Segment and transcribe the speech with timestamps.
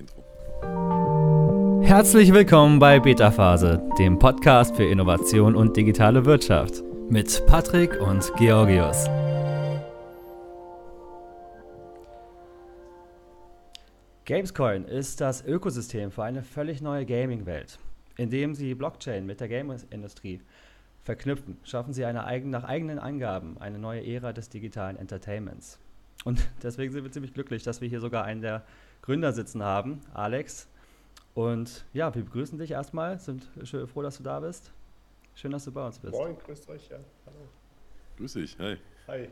[0.00, 0.24] Intro.
[1.82, 8.32] Herzlich willkommen bei Beta Phase, dem Podcast für Innovation und digitale Wirtschaft mit Patrick und
[8.36, 9.06] Georgios.
[14.24, 17.78] Gamescoin ist das Ökosystem für eine völlig neue Gaming-Welt.
[18.16, 20.40] Indem sie Blockchain mit der Game-Industrie
[21.02, 25.78] verknüpfen, schaffen sie eine eigen, nach eigenen Angaben eine neue Ära des digitalen Entertainments.
[26.24, 28.64] Und deswegen sind wir ziemlich glücklich, dass wir hier sogar einen der
[29.02, 30.68] Gründer sitzen haben, Alex.
[31.34, 34.72] Und ja, wir begrüßen dich erstmal, sind schön froh, dass du da bist.
[35.34, 36.12] Schön, dass du bei uns bist.
[36.12, 36.98] Moin, grüßt euch, ja.
[37.26, 37.48] Hallo.
[38.16, 38.76] Grüß dich, hi.
[39.06, 39.28] Hi.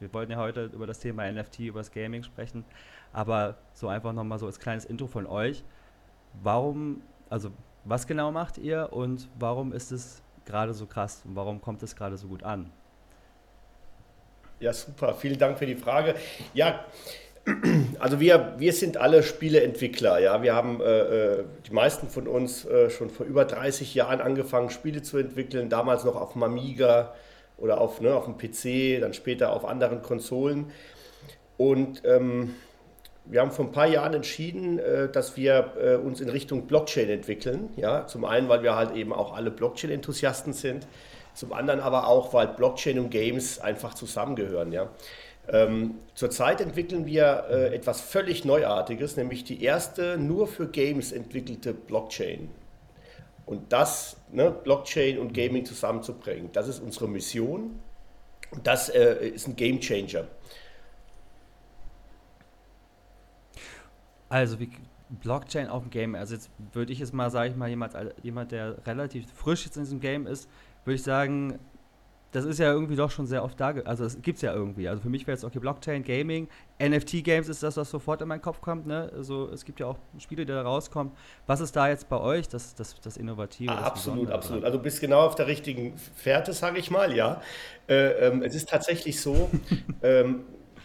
[0.00, 2.64] Wir wollten ja heute über das Thema NFT, über das Gaming sprechen,
[3.12, 5.62] aber so einfach nochmal so als kleines Intro von euch.
[6.42, 7.52] Warum, also
[7.84, 11.94] was genau macht ihr und warum ist es gerade so krass und warum kommt es
[11.94, 12.72] gerade so gut an?
[14.60, 15.14] Ja, super.
[15.14, 16.14] Vielen Dank für die Frage.
[16.54, 16.84] Ja,
[17.98, 20.18] also wir, wir sind alle Spieleentwickler.
[20.18, 20.42] Ja?
[20.42, 24.70] Wir haben äh, äh die meisten von uns äh, schon vor über 30 Jahren angefangen,
[24.70, 27.14] Spiele zu entwickeln, damals noch auf dem Amiga
[27.58, 30.72] oder auf, ne, auf dem PC, dann später auf anderen Konsolen.
[31.56, 32.54] Und ähm,
[33.26, 37.08] wir haben vor ein paar Jahren entschieden, äh, dass wir äh, uns in Richtung Blockchain
[37.08, 37.70] entwickeln.
[37.76, 38.06] Ja?
[38.06, 40.86] Zum einen, weil wir halt eben auch alle Blockchain-Enthusiasten sind,
[41.34, 44.72] zum anderen aber auch, weil Blockchain und Games einfach zusammengehören.
[44.72, 44.90] Ja?
[45.48, 51.74] Ähm, zurzeit entwickeln wir äh, etwas völlig Neuartiges, nämlich die erste nur für Games entwickelte
[51.74, 52.48] Blockchain.
[53.46, 57.78] Und das, ne, Blockchain und Gaming zusammenzubringen, das ist unsere Mission.
[58.62, 60.26] Das äh, ist ein Game Changer.
[64.30, 64.70] Also wie
[65.10, 66.14] Blockchain auf dem Game.
[66.14, 69.76] Also jetzt würde ich jetzt mal, sage ich mal, jemand, jemand, der relativ frisch jetzt
[69.76, 70.48] in diesem Game ist,
[70.84, 71.58] würde ich sagen,
[72.34, 73.72] das ist ja irgendwie doch schon sehr oft da.
[73.84, 74.88] Also es gibt es ja irgendwie.
[74.88, 76.48] Also für mich wäre jetzt okay, Blockchain, Gaming,
[76.82, 78.88] NFT-Games ist das, was sofort in meinen Kopf kommt.
[78.88, 79.08] Ne?
[79.14, 81.12] Also es gibt ja auch Spiele, die da rauskommen.
[81.46, 83.70] Was ist da jetzt bei euch das, das, das Innovative?
[83.70, 84.64] Ah, das absolut, absolut.
[84.64, 87.40] Also du bist genau auf der richtigen Fährte, sage ich mal, ja.
[87.88, 89.48] Äh, ähm, es ist tatsächlich so,
[90.02, 90.40] ähm,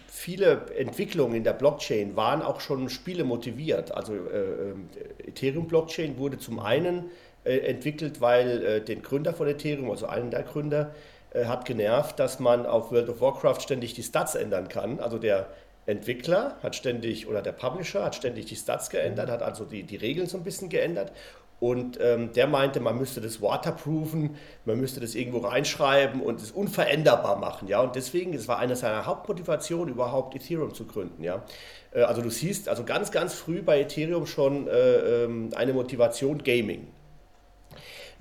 [0.08, 3.92] viele Entwicklungen in der Blockchain waren auch schon Spiele motiviert.
[3.92, 4.90] Also äh, ähm,
[5.26, 7.06] Ethereum-Blockchain wurde zum einen
[7.44, 10.94] äh, entwickelt, weil äh, den Gründer von Ethereum, also einen der Gründer,
[11.32, 15.00] äh, hat genervt, dass man auf World of Warcraft ständig die Stats ändern kann.
[15.00, 15.48] Also der
[15.86, 19.96] Entwickler hat ständig oder der Publisher hat ständig die Stats geändert, hat also die, die
[19.96, 21.12] Regeln so ein bisschen geändert.
[21.60, 26.52] Und ähm, der meinte, man müsste das waterproofen, man müsste das irgendwo reinschreiben und es
[26.52, 27.68] unveränderbar machen.
[27.68, 27.82] Ja?
[27.82, 31.22] Und deswegen, es war eine seiner Hauptmotivationen, überhaupt Ethereum zu gründen.
[31.24, 31.44] Ja?
[31.92, 36.38] Äh, also du siehst also ganz, ganz früh bei Ethereum schon äh, ähm, eine Motivation
[36.44, 36.88] Gaming.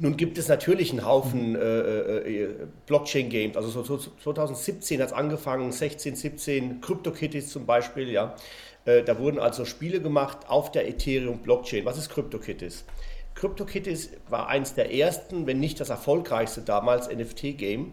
[0.00, 2.48] Nun gibt es natürlich einen Haufen äh, äh, äh
[2.86, 3.56] Blockchain-Games.
[3.56, 8.36] Also so, so 2017 hat es angefangen, 16, 17, CryptoKitties zum Beispiel, ja.
[8.84, 11.84] Äh, da wurden also Spiele gemacht auf der Ethereum-Blockchain.
[11.84, 12.84] Was ist CryptoKitties?
[13.34, 17.92] CryptoKitties war eins der ersten, wenn nicht das erfolgreichste damals NFT-Game.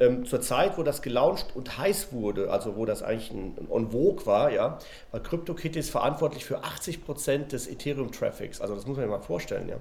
[0.00, 3.90] Ähm, zur Zeit, wo das gelauncht und heiß wurde, also wo das eigentlich ein on
[3.90, 4.78] vogue war, ja,
[5.10, 8.62] war CryptoKitties verantwortlich für 80 Prozent des Ethereum-Traffics.
[8.62, 9.76] Also das muss man sich mal vorstellen, ja.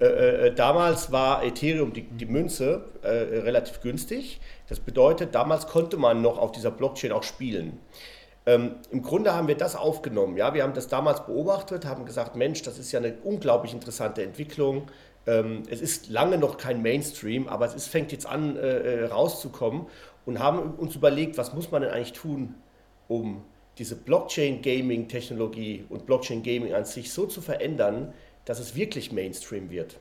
[0.00, 4.40] Äh, äh, damals war Ethereum, die, die Münze, äh, relativ günstig.
[4.68, 7.78] Das bedeutet, damals konnte man noch auf dieser Blockchain auch spielen.
[8.46, 10.38] Ähm, Im Grunde haben wir das aufgenommen.
[10.38, 10.54] Ja?
[10.54, 14.88] Wir haben das damals beobachtet, haben gesagt, Mensch, das ist ja eine unglaublich interessante Entwicklung.
[15.26, 19.04] Ähm, es ist lange noch kein Mainstream, aber es ist, fängt jetzt an äh, äh
[19.06, 19.86] rauszukommen
[20.24, 22.54] und haben uns überlegt, was muss man denn eigentlich tun,
[23.08, 23.42] um
[23.76, 28.14] diese Blockchain-Gaming-Technologie und Blockchain-Gaming an sich so zu verändern,
[28.44, 29.98] dass es wirklich Mainstream wird.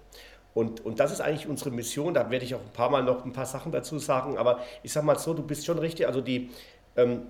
[0.54, 2.14] Und, und das ist eigentlich unsere Mission.
[2.14, 4.38] Da werde ich auch ein paar Mal noch ein paar Sachen dazu sagen.
[4.38, 6.08] Aber ich sage mal so, du bist schon richtig.
[6.08, 6.50] Also die
[6.96, 7.28] ähm,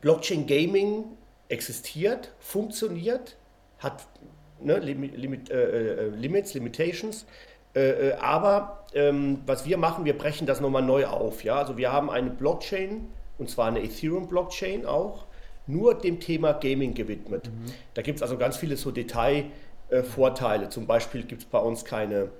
[0.00, 1.04] Blockchain Gaming
[1.48, 3.36] existiert, funktioniert,
[3.78, 4.06] hat
[4.60, 7.26] ne, Limit, äh, äh, Limits, Limitations.
[7.74, 11.44] Äh, äh, aber ähm, was wir machen, wir brechen das nochmal neu auf.
[11.44, 11.56] Ja?
[11.56, 13.08] Also wir haben eine Blockchain,
[13.38, 15.26] und zwar eine Ethereum-Blockchain auch,
[15.66, 17.46] nur dem Thema Gaming gewidmet.
[17.46, 17.72] Mhm.
[17.94, 19.46] Da gibt es also ganz viele so Detail-
[19.90, 20.68] äh, Vorteile.
[20.68, 22.30] Zum Beispiel gibt es bei uns keine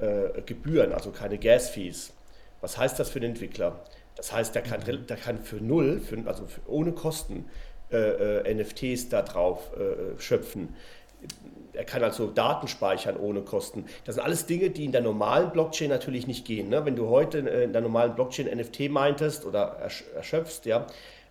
[0.00, 2.12] äh, Gebühren, also keine Gas-Fees.
[2.60, 3.80] Was heißt das für den Entwickler?
[4.16, 7.46] Das heißt, der kann, der kann für null, für, also für, ohne Kosten,
[7.90, 10.74] äh, äh NFTs da drauf äh, schöpfen.
[11.72, 13.84] Er kann also Daten speichern ohne Kosten.
[14.04, 16.68] Das sind alles Dinge, die in der normalen Blockchain natürlich nicht gehen.
[16.68, 16.84] Ne?
[16.84, 19.78] Wenn du heute in der normalen Blockchain NFT meintest oder
[20.16, 20.86] erschöpfst, ja,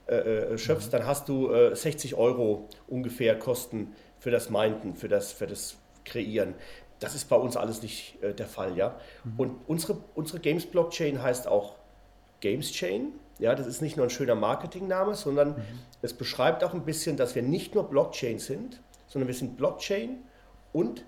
[0.08, 0.92] äh, schöpfst, mhm.
[0.92, 6.56] dann hast du 60 Euro ungefähr Kosten für das Minden, für das, für das Kreieren.
[7.00, 9.00] Das ist bei uns alles nicht äh, der Fall, ja.
[9.24, 9.40] Mhm.
[9.40, 11.76] Und unsere, unsere Games Blockchain heißt auch
[12.42, 13.14] Games Chain.
[13.40, 15.64] Ja, das ist nicht nur ein schöner Marketingname, sondern mhm.
[16.02, 20.18] es beschreibt auch ein bisschen, dass wir nicht nur Blockchain sind, sondern wir sind Blockchain
[20.74, 21.06] und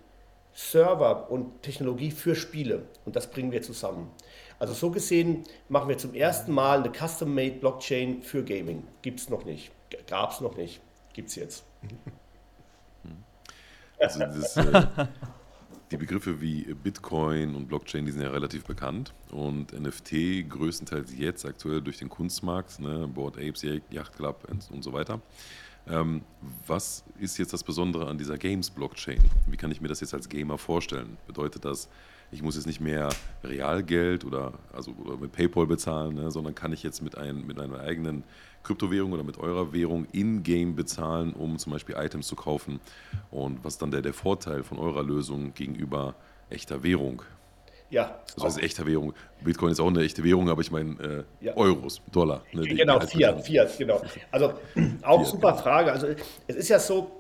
[0.53, 2.83] Server und Technologie für Spiele.
[3.05, 4.11] Und das bringen wir zusammen.
[4.59, 8.87] Also so gesehen machen wir zum ersten Mal eine Custom-Made Blockchain für Gaming.
[9.01, 9.71] Gibt es noch nicht.
[10.07, 10.81] Gab es noch nicht.
[11.13, 11.63] Gibt es jetzt.
[14.01, 14.87] Also das, äh,
[15.91, 19.13] die Begriffe wie Bitcoin und Blockchain, die sind ja relativ bekannt.
[19.31, 24.93] Und NFT größtenteils jetzt aktuell durch den Kunstmarkt, ne, Board Apes, Yacht Club und so
[24.93, 25.21] weiter.
[25.87, 26.21] Ähm,
[26.67, 29.23] was ist jetzt das Besondere an dieser Games-Blockchain?
[29.47, 31.17] Wie kann ich mir das jetzt als Gamer vorstellen?
[31.25, 31.89] Bedeutet das,
[32.31, 33.09] ich muss jetzt nicht mehr
[33.43, 37.59] Realgeld oder, also, oder mit PayPal bezahlen, ne, sondern kann ich jetzt mit, ein, mit
[37.59, 38.23] einer eigenen
[38.63, 42.79] Kryptowährung oder mit eurer Währung in-game bezahlen, um zum Beispiel Items zu kaufen?
[43.31, 46.15] Und was ist dann der, der Vorteil von eurer Lösung gegenüber
[46.49, 47.23] echter Währung?
[47.89, 48.19] Ja.
[48.35, 49.13] Also das ist echte Währung.
[49.43, 51.57] Bitcoin ist auch eine echte Währung, aber ich meine äh, ja.
[51.57, 52.43] Euros, Dollar.
[52.53, 54.01] Ne, genau, Fiat, Fiat, genau.
[54.31, 54.53] Also
[55.01, 55.61] auch Fiat, super genau.
[55.61, 55.91] Frage.
[55.91, 56.07] Also
[56.47, 57.11] es ist ja so,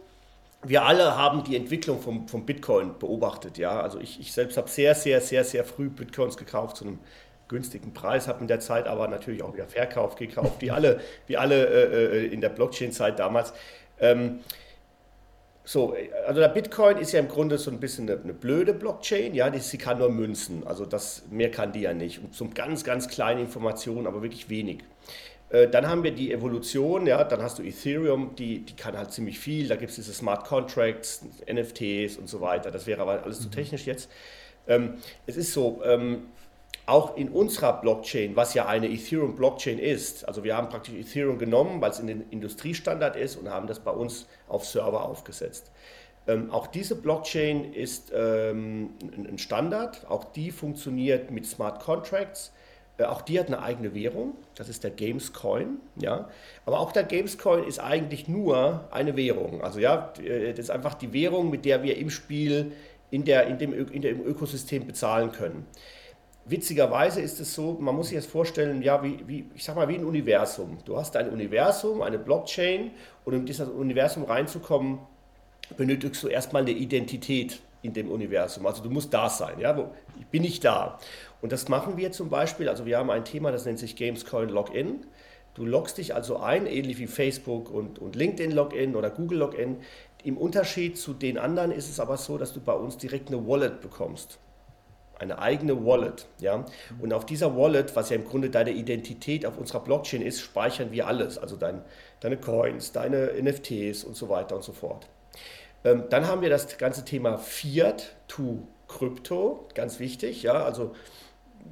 [0.63, 3.57] wir alle haben die Entwicklung vom, vom Bitcoin beobachtet.
[3.57, 3.81] Ja?
[3.81, 6.99] Also ich, ich selbst habe sehr, sehr, sehr, sehr früh Bitcoins gekauft zu einem
[7.47, 11.37] günstigen Preis, habe in der Zeit aber natürlich auch wieder Verkauf gekauft, wie alle, wie
[11.37, 13.53] alle äh, äh in der Blockchain-Zeit damals.
[13.99, 14.39] Ähm,
[15.63, 19.35] so, also der Bitcoin ist ja im Grunde so ein bisschen eine, eine, blöde Blockchain,
[19.35, 22.23] ja, die, sie kann nur Münzen, also das, mehr kann die ja nicht.
[22.23, 24.79] Und so ganz, ganz kleine Informationen, aber wirklich wenig.
[25.51, 29.11] Äh, dann haben wir die Evolution, ja, dann hast du Ethereum, die, die kann halt
[29.11, 33.23] ziemlich viel, da gibt es diese Smart Contracts, NFTs und so weiter, das wäre aber
[33.23, 33.51] alles zu mhm.
[33.51, 34.09] technisch jetzt.
[34.67, 34.95] Ähm,
[35.25, 36.27] es ist so, ähm,
[36.85, 41.81] auch in unserer Blockchain, was ja eine Ethereum-Blockchain ist, also wir haben praktisch Ethereum genommen,
[41.81, 45.71] weil es in den Industriestandard ist und haben das bei uns auf Server aufgesetzt.
[46.27, 52.51] Ähm, auch diese Blockchain ist ähm, ein Standard, auch die funktioniert mit Smart Contracts.
[52.97, 55.77] Äh, auch die hat eine eigene Währung, das ist der Gamescoin.
[55.95, 56.29] Ja?
[56.65, 59.61] Aber auch der Gamescoin ist eigentlich nur eine Währung.
[59.61, 62.73] Also ja, äh, das ist einfach die Währung, mit der wir im Spiel,
[63.09, 65.65] in, der, in, dem, in dem Ökosystem bezahlen können.
[66.45, 69.87] Witzigerweise ist es so, man muss sich das vorstellen, ja, wie, wie, ich sag mal,
[69.87, 70.79] wie ein Universum.
[70.85, 72.91] Du hast ein Universum, eine Blockchain
[73.25, 74.99] und um in dieses Universum reinzukommen,
[75.77, 78.65] benötigst du erstmal eine Identität in dem Universum.
[78.65, 79.91] Also du musst da sein, ja, wo,
[80.29, 80.99] bin ich da.
[81.41, 84.49] Und das machen wir zum Beispiel, also wir haben ein Thema, das nennt sich Gamescoin
[84.49, 85.05] Login.
[85.53, 89.77] Du loggst dich also ein, ähnlich wie Facebook und, und LinkedIn Login oder Google Login.
[90.23, 93.47] Im Unterschied zu den anderen ist es aber so, dass du bei uns direkt eine
[93.47, 94.39] Wallet bekommst
[95.21, 96.25] eine eigene Wallet.
[96.39, 96.65] Ja?
[96.99, 100.91] Und auf dieser Wallet, was ja im Grunde deine Identität auf unserer Blockchain ist, speichern
[100.91, 101.81] wir alles, also dein,
[102.19, 105.07] deine Coins, deine NFTs und so weiter und so fort.
[105.83, 110.43] Ähm, dann haben wir das ganze Thema Fiat to Crypto, ganz wichtig.
[110.43, 110.63] Ja?
[110.63, 110.93] Also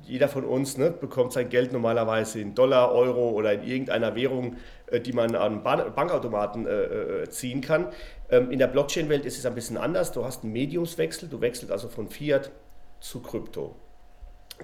[0.04, 4.58] jeder von uns ne, bekommt sein Geld normalerweise in Dollar, Euro oder in irgendeiner Währung,
[4.88, 7.88] äh, die man an Bankautomaten äh, äh, ziehen kann.
[8.30, 10.12] Ähm, in der Blockchain-Welt ist es ein bisschen anders.
[10.12, 12.52] Du hast einen Mediumswechsel, du wechselst also von Fiat
[13.00, 13.76] zu Krypto.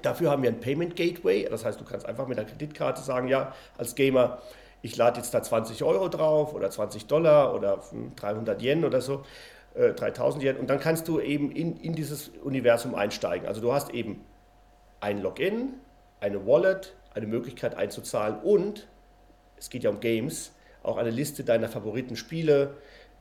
[0.01, 3.30] Dafür haben wir ein Payment Gateway, das heißt, du kannst einfach mit der Kreditkarte sagen,
[3.30, 4.42] ja, als Gamer,
[4.86, 7.82] ich lade jetzt da 20 Euro drauf oder 20 Dollar oder
[8.18, 9.24] 300 Yen oder so,
[9.74, 13.48] äh, 3000 Yen und dann kannst du eben in, in dieses Universum einsteigen.
[13.48, 14.24] Also du hast eben
[15.02, 15.74] ein Login,
[16.20, 18.88] eine Wallet, eine Möglichkeit einzuzahlen und,
[19.58, 20.52] es geht ja um Games,
[20.84, 22.76] auch eine Liste deiner Favoriten-Spiele,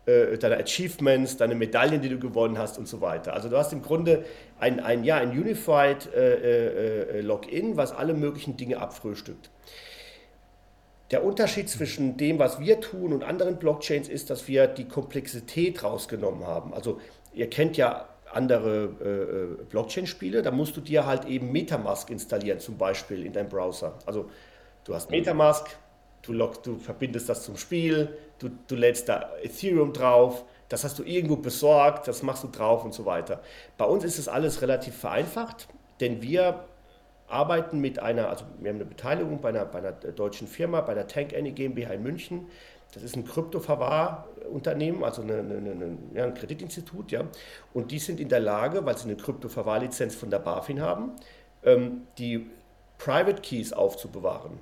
[0.05, 3.33] äh, deine Achievements, deine Medaillen, die du gewonnen hast und so weiter.
[3.33, 4.27] Also du hast im Grunde
[4.61, 9.49] ein, ein, ja, ein Unified äh, äh, Login, was alle möglichen Dinge abfrühstückt.
[11.15, 15.85] Der Unterschied zwischen dem, was wir tun und anderen Blockchains ist, dass wir die Komplexität
[15.85, 16.75] rausgenommen haben.
[16.75, 17.01] Also
[17.33, 22.79] ihr kennt ja andere äh, Blockchain-Spiele, da musst du dir halt eben Metamask installieren, zum
[22.79, 23.97] Beispiel in deinem Browser.
[24.07, 24.29] Also
[24.83, 25.77] du hast Metamask,
[26.23, 30.99] du, log, du verbindest das zum Spiel, du, du lädst da Ethereum drauf, das hast
[30.99, 33.41] du irgendwo besorgt, das machst du drauf und so weiter.
[33.79, 35.69] Bei uns ist es alles relativ vereinfacht,
[36.01, 36.65] denn wir
[37.29, 40.95] arbeiten mit einer, also wir haben eine Beteiligung bei einer, bei einer deutschen Firma, bei
[40.95, 42.47] der Tank Any GmbH in München.
[42.93, 47.25] Das ist ein Kryptoverwahrunternehmen, also eine, eine, eine, ja, ein Kreditinstitut, ja.
[47.73, 51.13] Und die sind in der Lage, weil sie eine Kryptoverwahrlizenz von der BaFin haben,
[51.65, 52.49] ähm, die
[52.99, 54.61] Private Keys aufzubewahren.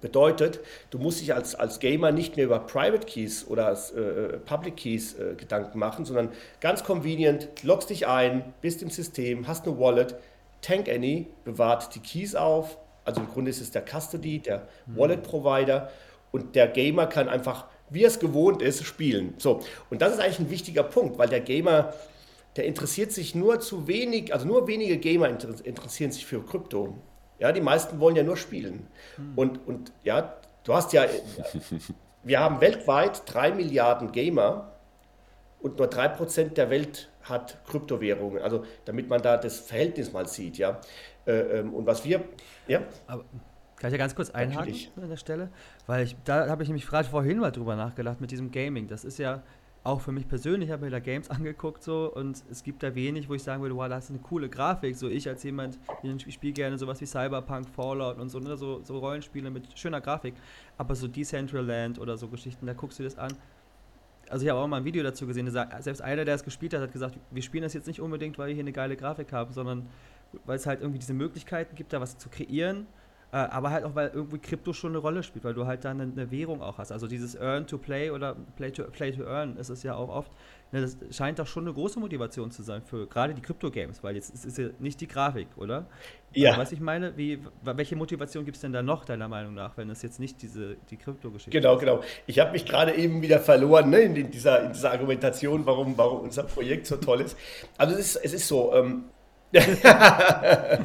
[0.00, 0.58] Bedeutet,
[0.90, 5.14] du musst dich als, als Gamer nicht mehr über Private Keys oder äh, Public Keys
[5.14, 6.30] äh, Gedanken machen, sondern
[6.60, 10.16] ganz convenient, loggst dich ein, bist im System, hast eine Wallet,
[10.62, 14.96] Tank Any bewahrt die Keys auf, also im Grunde ist es der Custody, der mhm.
[14.96, 15.90] Wallet Provider
[16.30, 19.34] und der Gamer kann einfach, wie er es gewohnt ist, spielen.
[19.38, 21.92] So, und das ist eigentlich ein wichtiger Punkt, weil der Gamer,
[22.56, 26.96] der interessiert sich nur zu wenig, also nur wenige Gamer interessieren sich für Krypto.
[27.38, 28.86] Ja, die meisten wollen ja nur spielen.
[29.16, 29.32] Hm.
[29.34, 31.06] Und, und ja, du hast ja,
[32.22, 34.72] wir haben weltweit drei Milliarden Gamer
[35.60, 38.42] und nur 3% der Welt hat Kryptowährungen.
[38.42, 40.80] Also damit man da das Verhältnis mal sieht, ja.
[41.26, 42.24] Äh, ähm, und was wir,
[42.66, 42.82] ja.
[43.06, 43.24] Aber
[43.76, 44.92] kann ich ja ganz kurz einhaken Natürlich.
[44.96, 45.48] an der Stelle?
[45.86, 48.86] Weil ich, da habe ich nämlich gerade vorhin mal drüber nachgedacht mit diesem Gaming.
[48.86, 49.42] Das ist ja
[49.84, 52.94] auch für mich persönlich, ich habe mir da Games angeguckt so und es gibt da
[52.94, 54.96] wenig, wo ich sagen würde, wow, das ist eine coole Grafik.
[54.96, 58.56] So ich als jemand, ich spiele gerne sowas wie Cyberpunk, Fallout und so, ne?
[58.56, 60.34] so, so Rollenspiele mit schöner Grafik.
[60.78, 63.32] Aber so Decentraland oder so Geschichten, da guckst du das an.
[64.32, 66.80] Also ich habe auch mal ein Video dazu gesehen, selbst einer, der es gespielt hat,
[66.80, 69.52] hat gesagt, wir spielen das jetzt nicht unbedingt, weil wir hier eine geile Grafik haben,
[69.52, 69.90] sondern
[70.46, 72.86] weil es halt irgendwie diese Möglichkeiten gibt, da was zu kreieren
[73.36, 76.30] aber halt auch, weil irgendwie Krypto schon eine Rolle spielt, weil du halt dann eine,
[76.30, 76.92] Währung auch hast.
[76.92, 80.10] Also dieses Earn to Play oder Play to, Play to Earn ist es ja auch
[80.10, 80.30] oft.
[80.70, 84.16] Ne, das scheint doch schon eine große Motivation zu sein für gerade die Krypto-Games, weil
[84.16, 85.86] jetzt ist es ja nicht die Grafik, oder?
[86.34, 86.50] Ja.
[86.50, 89.76] Also, was ich meine, wie, welche Motivation gibt es denn da noch, deiner Meinung nach,
[89.78, 92.00] wenn es jetzt nicht diese, die Krypto-Geschichte Genau, genau.
[92.26, 96.20] Ich habe mich gerade eben wieder verloren ne, in, dieser, in dieser Argumentation, warum, warum
[96.20, 97.36] unser Projekt so toll ist.
[97.78, 99.04] Also es ist, es ist so, ähm,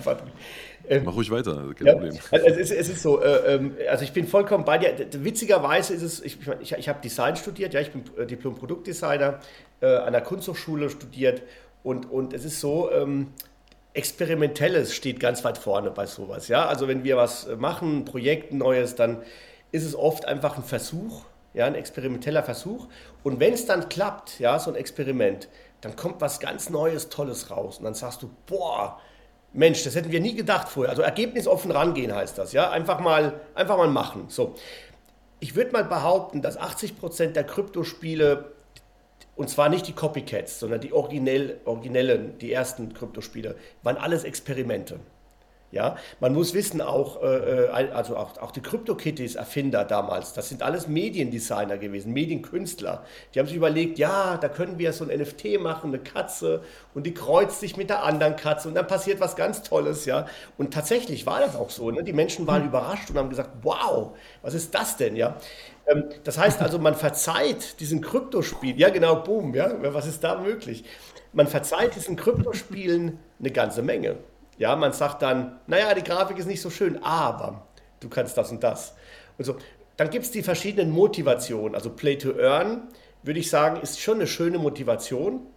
[0.89, 2.17] Ähm, Mach ruhig weiter, kein ja, Problem.
[2.31, 4.93] Also es, ist, es ist so, äh, ähm, also ich bin vollkommen bei dir.
[5.23, 9.39] Witzigerweise ist es, ich, ich, ich habe Design studiert, ja, ich bin äh, Diplom-Produktdesigner,
[9.81, 11.43] äh, an der Kunsthochschule studiert
[11.83, 13.33] und, und es ist so, ähm,
[13.93, 16.47] Experimentelles steht ganz weit vorne bei sowas.
[16.47, 16.67] Ja?
[16.67, 19.23] Also wenn wir was machen, ein Projekt, ein neues, dann
[19.71, 22.87] ist es oft einfach ein Versuch, ja, ein experimenteller Versuch.
[23.23, 25.49] Und wenn es dann klappt, ja, so ein Experiment,
[25.81, 27.79] dann kommt was ganz Neues, Tolles raus.
[27.79, 29.01] Und dann sagst du, boah,
[29.57, 30.91] Mensch, das hätten wir nie gedacht vorher.
[30.91, 32.69] Also ergebnisoffen rangehen heißt das, ja.
[32.69, 34.25] Einfach mal, einfach mal machen.
[34.29, 34.53] So.
[35.39, 38.51] Ich würde mal behaupten, dass 80% der Kryptospiele,
[39.35, 44.99] und zwar nicht die Copycats, sondern die originell, originellen, die ersten Kryptospiele, waren alles Experimente.
[45.69, 50.47] Ja, man muss wissen, auch, äh, äh also auch, auch die CryptoKitties Erfinder damals, das
[50.47, 53.03] sind alles Mediendesigner gewesen, Medienkünstler.
[53.33, 56.61] Die haben sich überlegt, ja, da können wir so ein NFT machen, eine Katze
[56.93, 60.25] und die kreuzt sich mit der anderen Katze und dann passiert was ganz Tolles, ja.
[60.57, 61.91] Und tatsächlich war das auch so.
[61.91, 62.01] Ne?
[62.01, 62.69] Die Menschen waren mhm.
[62.69, 65.35] überrascht und haben gesagt, wow, was ist das denn, ja?
[65.87, 70.39] Ähm, das heißt also, man verzeiht diesen Kryptospiel, ja genau, boom, ja, was ist da
[70.39, 70.85] möglich?
[71.33, 74.15] Man verzeiht diesen Kryptospielen eine ganze Menge.
[74.57, 77.67] Ja, man sagt dann, naja, die Grafik ist nicht so schön, aber
[77.99, 78.95] du kannst das und das.
[79.37, 79.55] Und so.
[79.97, 81.73] Dann gibt es die verschiedenen Motivationen.
[81.73, 82.87] Also Play to Earn,
[83.23, 85.47] würde ich sagen, ist schon eine schöne Motivation.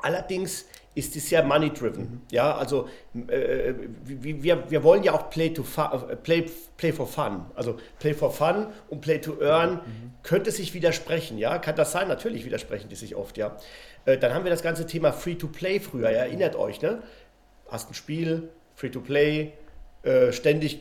[0.00, 2.22] Allerdings ist es sehr money-driven.
[2.32, 2.88] Ja, also
[3.28, 5.86] äh, wir, wir wollen ja auch play, to fun,
[6.24, 7.46] play, play for Fun.
[7.54, 9.80] Also Play for Fun und Play to Earn mhm.
[10.22, 11.38] könnte sich widersprechen.
[11.38, 12.08] Ja, kann das sein?
[12.08, 13.36] Natürlich widersprechen die sich oft.
[13.36, 13.56] Ja,
[14.06, 16.10] äh, dann haben wir das ganze Thema Free to Play früher.
[16.10, 17.02] Ja, erinnert euch, ne?
[17.68, 19.52] Hast ein Spiel, Free-to-Play,
[20.02, 20.80] äh, ständig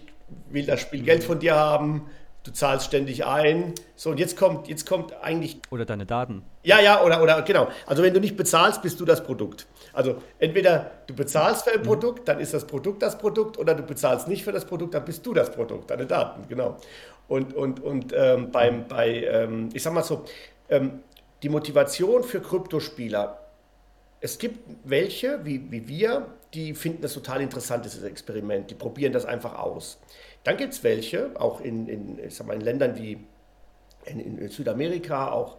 [0.49, 2.09] will das Spiel Geld von dir haben,
[2.47, 3.73] du zahlst ständig ein.
[3.95, 5.59] So, und jetzt kommt, jetzt kommt eigentlich.
[5.69, 6.43] Oder deine Daten.
[6.63, 7.67] Ja, ja, oder, oder genau.
[7.85, 9.67] Also wenn du nicht bezahlst, bist du das Produkt.
[9.93, 11.85] Also entweder du bezahlst für ein mhm.
[11.85, 15.05] Produkt, dann ist das Produkt das Produkt, oder du bezahlst nicht für das Produkt, dann
[15.05, 16.77] bist du das Produkt, deine Daten, genau.
[17.27, 20.23] Und, und, und ähm, beim, bei, ähm, ich sag mal so,
[20.69, 20.99] ähm,
[21.43, 23.39] die Motivation für Kryptospieler,
[24.21, 28.69] es gibt welche, wie, wie wir, die finden das total interessant, dieses Experiment.
[28.69, 29.99] Die probieren das einfach aus.
[30.43, 33.19] Dann gibt es welche, auch in, in, ich sag mal, in Ländern wie
[34.05, 35.57] in, in Südamerika, auch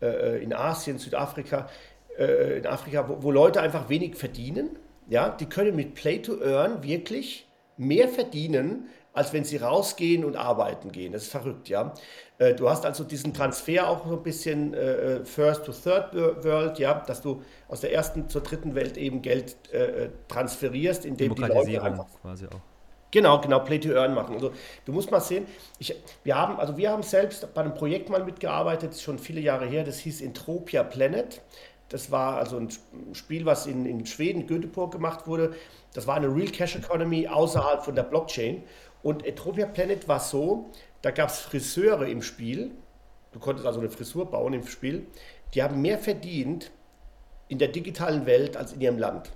[0.00, 1.68] äh, in Asien, Südafrika,
[2.16, 4.76] äh, in Afrika, wo, wo, Leute einfach wenig verdienen.
[5.08, 10.36] Ja, die können mit Play to Earn wirklich mehr verdienen, als wenn sie rausgehen und
[10.36, 11.12] arbeiten gehen.
[11.12, 11.94] Das ist verrückt, ja.
[12.38, 16.78] Äh, du hast also diesen Transfer auch so ein bisschen äh, First to Third World,
[16.78, 21.42] ja, dass du aus der ersten zur dritten Welt eben Geld äh, transferierst, indem die
[21.42, 22.60] Leute einfach, quasi auch.
[23.10, 24.34] Genau, genau, Play to Earn machen.
[24.34, 24.52] Also
[24.84, 25.46] du musst mal sehen,
[25.78, 29.66] ich, wir haben, also wir haben selbst bei einem Projekt mal mitgearbeitet, schon viele Jahre
[29.66, 31.40] her, das hieß Entropia Planet.
[31.88, 32.68] Das war also ein
[33.14, 35.54] Spiel, was in, in Schweden, Göteborg gemacht wurde.
[35.94, 38.62] Das war eine Real Cash Economy außerhalb von der Blockchain.
[39.02, 40.70] Und Entropia Planet war so,
[41.02, 42.72] da gab es Friseure im Spiel.
[43.32, 45.06] Du konntest also eine Frisur bauen im Spiel.
[45.54, 46.70] Die haben mehr verdient
[47.48, 49.30] in der digitalen Welt als in ihrem Land.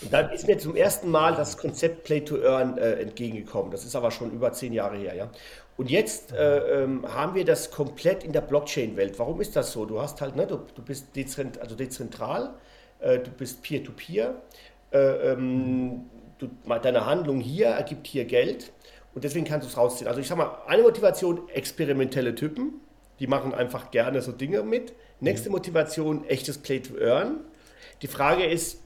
[0.00, 3.70] Und dann ist mir zum ersten Mal das Konzept Play to Earn äh, entgegengekommen.
[3.70, 5.14] Das ist aber schon über zehn Jahre her.
[5.14, 5.30] Ja?
[5.76, 9.18] Und jetzt äh, ähm, haben wir das komplett in der Blockchain-Welt.
[9.18, 9.84] Warum ist das so?
[9.84, 12.54] Du hast halt, ne, du, du bist dezent, also dezentral,
[13.00, 14.34] äh, du bist Peer-to-Peer,
[14.90, 16.06] -Peer, äh, ähm,
[16.38, 16.48] du,
[16.82, 18.72] deine Handlung hier ergibt hier Geld
[19.14, 20.08] und deswegen kannst du es rausziehen.
[20.08, 22.80] Also ich sag mal, eine Motivation, experimentelle Typen,
[23.18, 24.92] die machen einfach gerne so Dinge mit.
[25.20, 27.40] Nächste Motivation, echtes Play to Earn.
[28.02, 28.80] Die Frage ist,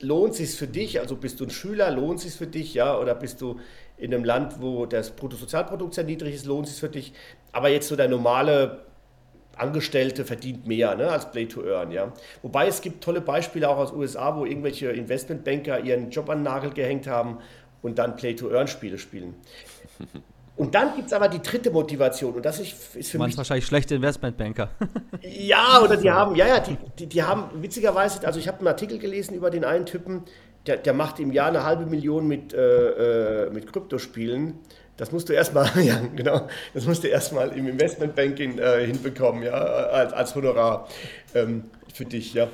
[0.00, 1.00] lohnt es sich für dich?
[1.00, 2.98] Also bist du ein Schüler, lohnt es sich für dich, ja?
[2.98, 3.58] Oder bist du
[3.96, 7.12] in einem Land, wo das Bruttosozialprodukt sehr niedrig ist, lohnt es sich für dich?
[7.52, 8.84] Aber jetzt so der normale
[9.56, 11.90] Angestellte verdient mehr ne, als Play to Earn.
[11.90, 12.12] Ja.
[12.42, 16.44] Wobei es gibt tolle Beispiele auch aus USA, wo irgendwelche Investmentbanker ihren Job an den
[16.44, 17.38] Nagel gehängt haben
[17.82, 19.34] und dann Play to Earn Spiele spielen.
[20.54, 23.38] Und dann gibt es aber die dritte Motivation und das ist, ist für Man mich.
[23.38, 24.68] wahrscheinlich schlechte Investmentbanker.
[25.22, 28.68] ja, oder die haben, ja, ja, die, die, die haben witzigerweise, also ich habe einen
[28.68, 30.24] Artikel gelesen über den einen Typen,
[30.66, 34.58] der, der macht im Jahr eine halbe Million mit, äh, äh mit Kryptospielen.
[34.96, 39.52] Das musst du erstmal, ja, genau, das musst du erstmal im Investmentbanking äh, hinbekommen, ja,
[39.52, 40.88] als, als Honorar
[41.34, 42.48] ähm, für dich, ja.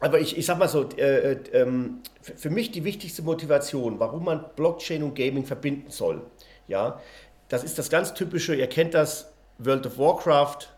[0.00, 4.24] Aber ich, ich sag mal so, äh, äh, ähm, für mich die wichtigste Motivation, warum
[4.24, 6.22] man Blockchain und Gaming verbinden soll,
[6.68, 7.00] ja,
[7.48, 10.68] das ist das ganz typische, ihr kennt das, World of Warcraft,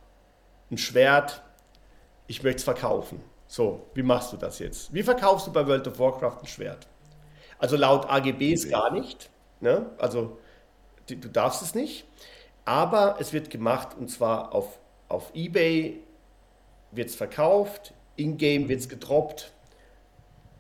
[0.70, 1.42] ein Schwert,
[2.26, 3.20] ich möchte es verkaufen.
[3.46, 4.92] So, wie machst du das jetzt?
[4.92, 6.88] Wie verkaufst du bei World of Warcraft ein Schwert?
[7.58, 9.30] Also laut AGBs gar nicht.
[9.60, 9.86] Ne?
[9.98, 10.38] Also
[11.16, 12.04] du darfst es nicht.
[12.64, 14.78] Aber es wird gemacht und zwar auf,
[15.08, 16.00] auf Ebay
[16.92, 19.52] wird es verkauft, in-game wird es gedroppt.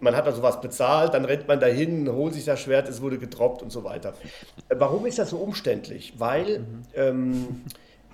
[0.00, 3.18] Man hat also was bezahlt, dann rennt man dahin, holt sich das Schwert, es wurde
[3.18, 4.14] gedroppt und so weiter.
[4.68, 6.14] Äh, warum ist das so umständlich?
[6.18, 6.82] Weil mhm.
[6.94, 7.64] ähm,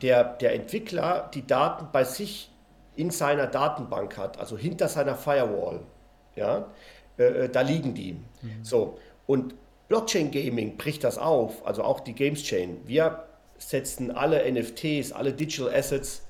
[0.03, 2.51] der, der Entwickler die Daten bei sich
[2.95, 5.81] in seiner Datenbank hat, also hinter seiner Firewall.
[6.37, 6.67] Ja,
[7.19, 8.13] äh, äh, da liegen die.
[8.13, 8.65] Mhm.
[8.65, 9.55] So, und
[9.89, 12.81] Blockchain Gaming bricht das auf, also auch die Games Chain.
[12.85, 13.25] Wir
[13.57, 16.23] setzen alle NFTs, alle Digital Assets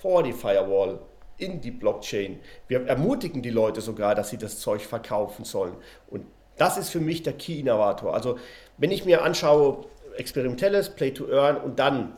[0.00, 1.00] vor die Firewall
[1.36, 2.38] in die Blockchain.
[2.68, 5.74] Wir ermutigen die Leute sogar, dass sie das Zeug verkaufen sollen.
[6.08, 6.24] Und
[6.56, 8.14] das ist für mich der Key-Innovator.
[8.14, 8.38] Also
[8.78, 12.16] wenn ich mir anschaue, experimentelles, Play to Earn und dann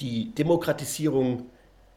[0.00, 1.46] die Demokratisierung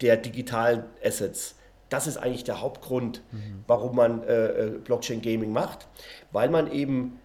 [0.02, 1.56] der digitalen Assets.
[1.90, 3.64] Das ist eigentlich der Hauptgrund, mhm.
[3.68, 5.88] warum man äh, äh, Blockchain Gaming macht,
[6.32, 7.20] weil man eben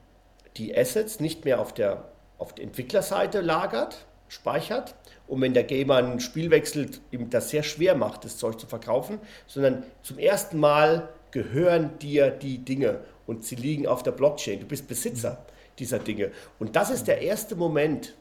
[0.57, 2.05] die Assets nicht mehr auf der,
[2.39, 4.95] auf der Entwicklerseite lagert, speichert
[5.27, 8.67] und wenn der Gamer ein Spiel wechselt, ihm das sehr schwer macht, das Zeug zu
[8.67, 14.61] verkaufen, sondern zum ersten Mal gehören dir die Dinge und sie liegen auf der Blockchain.
[14.61, 15.45] Du bist Besitzer
[15.79, 16.33] dieser Dinge.
[16.59, 18.15] Und das ist der erste Moment,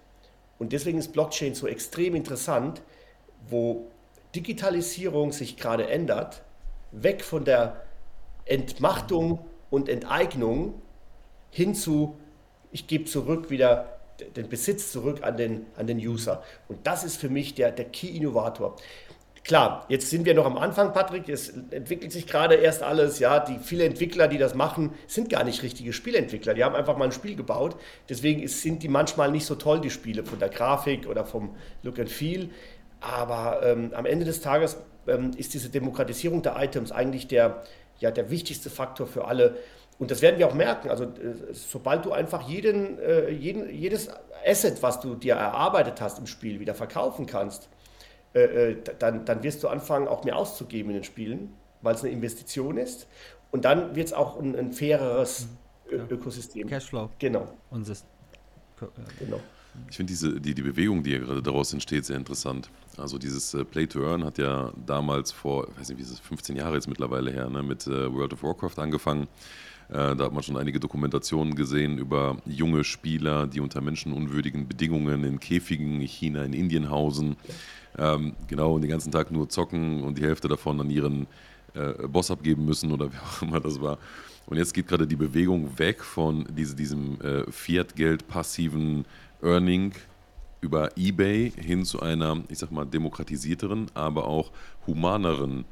[0.60, 2.82] und deswegen ist Blockchain so extrem interessant,
[3.48, 3.88] wo
[4.36, 6.44] Digitalisierung sich gerade ändert,
[6.92, 7.84] weg von der
[8.46, 9.40] Entmachtung
[9.70, 10.82] und Enteignung
[11.52, 12.18] hin zu,
[12.72, 14.00] ich gebe zurück wieder
[14.36, 16.44] den Besitz zurück an den, an den User.
[16.68, 18.76] Und das ist für mich der, der Key-Innovator.
[19.44, 21.28] Klar, jetzt sind wir noch am Anfang, Patrick.
[21.30, 23.20] Es entwickelt sich gerade erst alles.
[23.20, 26.54] Ja, die viele Entwickler, die das machen, sind gar nicht richtige Spielentwickler.
[26.54, 27.76] Die haben einfach mal ein Spiel gebaut.
[28.10, 32.00] Deswegen sind die manchmal nicht so toll, die Spiele, von der Grafik oder vom Look
[32.00, 32.50] and Feel.
[33.02, 37.64] Aber ähm, am Ende des Tages ähm, ist diese Demokratisierung der Items eigentlich der,
[38.00, 39.58] ja, der wichtigste Faktor für alle.
[40.00, 40.90] Und das werden wir auch merken.
[40.90, 44.10] Also, äh, sobald du einfach jeden, äh, jeden, jedes
[44.46, 47.70] Asset, was du dir erarbeitet hast im Spiel, wieder verkaufen kannst,
[48.34, 52.12] äh, dann, dann wirst du anfangen, auch mehr auszugeben in den Spielen, weil es eine
[52.14, 53.08] Investition ist.
[53.52, 55.48] Und dann wird es auch ein, ein faireres
[55.92, 55.98] mhm.
[55.98, 56.06] ja.
[56.10, 56.68] Ökosystem.
[56.68, 57.10] Cashflow.
[57.20, 57.48] Genau.
[57.70, 57.86] Und
[59.20, 59.40] genau.
[59.90, 62.70] Ich finde diese, die, die Bewegung, die ja gerade daraus entsteht, sehr interessant.
[62.98, 66.12] Also dieses äh, Play to Earn hat ja damals vor, ich weiß nicht, wie ist
[66.12, 69.28] es, 15 Jahre jetzt mittlerweile her, ne, mit äh, World of Warcraft angefangen.
[69.90, 75.24] Äh, da hat man schon einige Dokumentationen gesehen über junge Spieler, die unter menschenunwürdigen Bedingungen
[75.24, 77.38] in Käfigen in China, in Indien hausen.
[77.98, 81.28] Ähm, genau, und den ganzen Tag nur zocken und die Hälfte davon an ihren
[81.74, 83.98] äh, Boss abgeben müssen oder wie auch immer das war.
[84.46, 89.06] Und jetzt geht gerade die Bewegung weg von diese, diesem äh, Fiat-Geld-passiven
[89.42, 89.94] Earning
[90.62, 94.52] über eBay hin zu einer, ich sag mal, demokratisierteren, aber auch
[94.86, 95.66] humaneren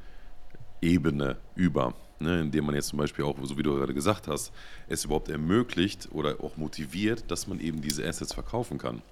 [0.82, 1.93] Ebene über.
[2.19, 4.51] Ne, indem man jetzt zum Beispiel auch, so wie du gerade gesagt hast,
[4.88, 9.03] es überhaupt ermöglicht oder auch motiviert, dass man eben diese Assets verkaufen kann.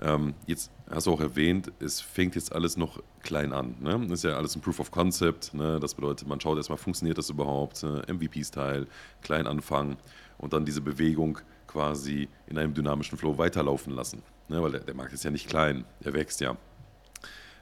[0.00, 3.76] Ähm, jetzt hast du auch erwähnt, es fängt jetzt alles noch klein an.
[3.80, 4.00] Ne?
[4.08, 5.54] Das ist ja alles ein Proof of Concept.
[5.54, 5.78] Ne?
[5.78, 7.84] Das bedeutet, man schaut erstmal, funktioniert das überhaupt?
[7.84, 8.02] Ne?
[8.08, 8.88] MVP-Style,
[9.22, 9.96] klein anfangen
[10.38, 11.38] und dann diese Bewegung
[11.74, 14.22] quasi in einem dynamischen Flow weiterlaufen lassen.
[14.48, 16.56] Ne, weil der, der, Markt ist ja nicht klein, er wächst ja.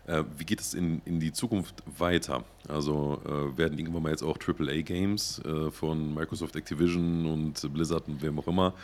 [0.06, 2.44] Äh, wie geht es in, in die Zukunft weiter?
[2.68, 8.20] Also äh, werden irgendwann mal jetzt auch AAA-Games äh, von Microsoft Activision und Blizzard und
[8.20, 8.74] wem auch immer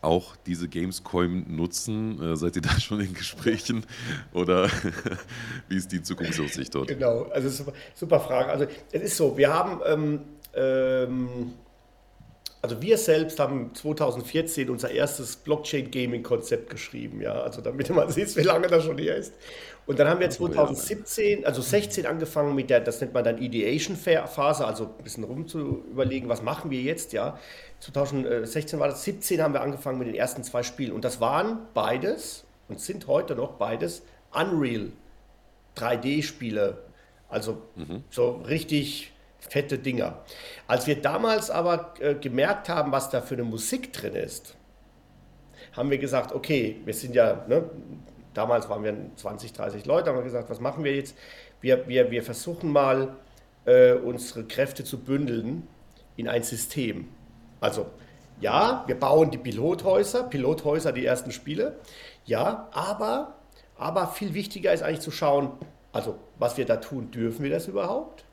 [0.00, 2.22] auch diese Gamescoin nutzen?
[2.22, 3.84] Äh, seid ihr da schon in Gesprächen?
[4.32, 4.68] Oder
[5.68, 6.88] wie ist die Zukunftsaussicht dort?
[6.88, 8.50] Genau, also super, super Frage.
[8.50, 10.20] Also es ist so, wir haben ähm,
[10.54, 11.54] ähm,
[12.60, 18.42] also wir selbst haben 2014 unser erstes Blockchain-Gaming-Konzept geschrieben, ja, also damit man sieht, wie
[18.42, 19.32] lange das schon her ist.
[19.86, 24.66] Und dann haben wir 2017, also 16 angefangen mit der, das nennt man dann Ideation-Phase,
[24.66, 27.38] also ein bisschen rum zu überlegen, was machen wir jetzt, ja.
[27.80, 31.60] 2016 war das, 17 haben wir angefangen mit den ersten zwei Spielen und das waren
[31.72, 34.90] beides und sind heute noch beides Unreal
[35.76, 36.78] 3D-Spiele.
[37.28, 38.02] Also mhm.
[38.10, 40.24] so richtig fette Dinger.
[40.66, 44.56] Als wir damals aber äh, gemerkt haben, was da für eine Musik drin ist,
[45.72, 47.64] haben wir gesagt, okay, wir sind ja, ne,
[48.34, 51.16] damals waren wir 20, 30 Leute, haben wir gesagt, was machen wir jetzt?
[51.60, 53.16] Wir, wir, wir versuchen mal,
[53.64, 55.66] äh, unsere Kräfte zu bündeln
[56.16, 57.08] in ein System.
[57.60, 57.86] Also,
[58.40, 61.78] ja, wir bauen die Pilothäuser, Pilothäuser, die ersten Spiele,
[62.24, 63.34] ja, aber,
[63.76, 65.52] aber viel wichtiger ist eigentlich zu schauen,
[65.92, 68.24] also, was wir da tun, dürfen wir das überhaupt?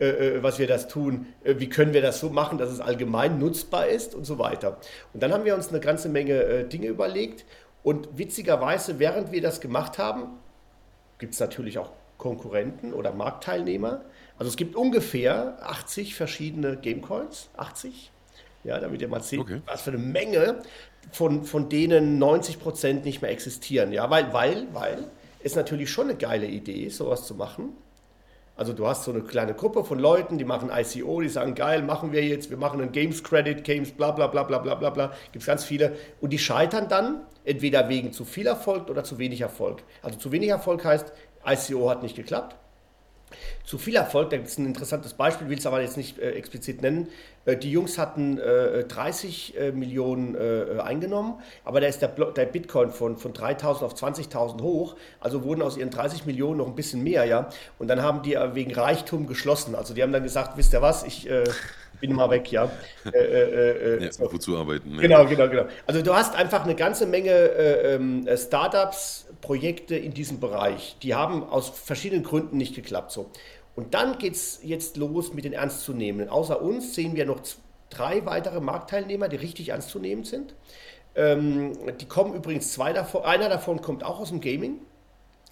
[0.00, 2.80] Äh, äh, was wir das tun, äh, wie können wir das so machen, dass es
[2.80, 4.78] allgemein nutzbar ist und so weiter.
[5.12, 7.44] Und dann haben wir uns eine ganze Menge Dinge überlegt
[7.82, 10.38] und witzigerweise, während wir das gemacht haben,
[11.18, 14.00] gibt es natürlich auch Konkurrenten oder Marktteilnehmer.
[14.38, 18.10] Also es gibt ungefähr 80 verschiedene Gamecoins, 80,
[18.64, 19.60] ja, damit ihr mal seht, okay.
[19.66, 20.62] was für eine Menge,
[21.12, 23.92] von, von denen 90 Prozent nicht mehr existieren.
[23.92, 25.10] Ja, weil, weil, weil
[25.42, 27.76] es natürlich schon eine geile Idee, sowas zu machen.
[28.56, 31.82] Also du hast so eine kleine Gruppe von Leuten, die machen ICO, die sagen, geil,
[31.82, 34.90] machen wir jetzt, wir machen einen Games Credit, Games bla bla bla bla bla bla
[34.90, 35.96] bla, gibt es ganz viele.
[36.20, 39.82] Und die scheitern dann entweder wegen zu viel Erfolg oder zu wenig Erfolg.
[40.02, 41.12] Also zu wenig Erfolg heißt,
[41.46, 42.56] ICO hat nicht geklappt
[43.70, 44.30] zu viel Erfolg.
[44.30, 47.06] Da gibt es ein interessantes Beispiel, will es aber jetzt nicht äh, explizit nennen.
[47.44, 52.46] Äh, die Jungs hatten äh, 30 äh, Millionen äh, eingenommen, aber da ist der, der
[52.46, 54.96] Bitcoin von, von 3.000 auf 20.000 hoch.
[55.20, 57.48] Also wurden aus ihren 30 Millionen noch ein bisschen mehr, ja.
[57.78, 59.76] Und dann haben die äh, wegen Reichtum geschlossen.
[59.76, 61.28] Also die haben dann gesagt, wisst ihr was, ich
[62.00, 62.70] bin mal weg, ja.
[63.04, 64.32] Äh, äh, äh, ja so.
[64.32, 64.96] Wozu arbeiten?
[64.96, 65.02] Ne?
[65.02, 65.64] Genau, genau, genau.
[65.86, 70.96] Also du hast einfach eine ganze Menge äh, ähm, Startups, Projekte in diesem Bereich.
[71.02, 73.12] Die haben aus verschiedenen Gründen nicht geklappt.
[73.12, 73.30] So.
[73.76, 76.28] Und dann geht es jetzt los mit den Ernstzunehmenden.
[76.28, 77.40] Außer uns sehen wir noch
[77.88, 80.54] drei weitere Marktteilnehmer, die richtig ernstzunehmend sind.
[81.14, 84.80] Ähm, die kommen übrigens zwei davon, einer davon kommt auch aus dem Gaming,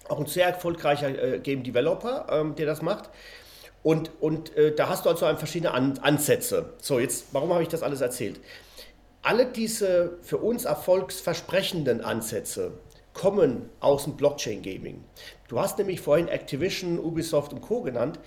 [0.07, 3.09] auch ein sehr erfolgreicher äh, Game Developer, ähm, der das macht.
[3.83, 6.73] Und, und äh, da hast du also verschiedene An Ansätze.
[6.81, 8.39] So, jetzt, warum habe ich das alles erzählt?
[9.21, 12.71] Alle diese für uns erfolgsversprechenden Ansätze
[13.19, 15.03] kommen aus dem Blockchain-Gaming.
[15.49, 17.81] Du hast nämlich vorhin Activision, Ubisoft und Co.
[17.81, 18.17] genannt.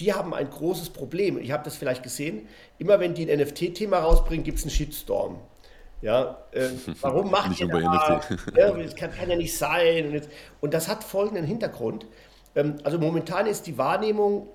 [0.00, 1.38] Die haben ein großes Problem.
[1.38, 2.48] Ich habe das vielleicht gesehen.
[2.76, 5.38] Immer wenn die ein NFT-Thema rausbringen, gibt es einen Shitstorm.
[6.02, 6.68] Ja, äh,
[7.00, 8.28] warum macht nicht ihr das?
[8.56, 10.06] Ja, das kann, kann, ja nicht sein.
[10.06, 10.28] Und, jetzt,
[10.60, 12.06] und das hat folgenden Hintergrund.
[12.56, 14.48] Ähm, also momentan ist die Wahrnehmung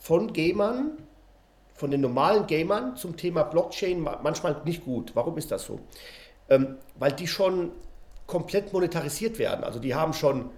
[0.00, 0.98] von Gamern,
[1.74, 5.12] von den normalen Gamern zum Thema Blockchain manchmal nicht gut.
[5.14, 5.78] Warum ist das so?
[6.48, 7.70] Ähm, weil die schon
[8.28, 9.64] komplett monetarisiert werden.
[9.64, 10.50] Also die haben schon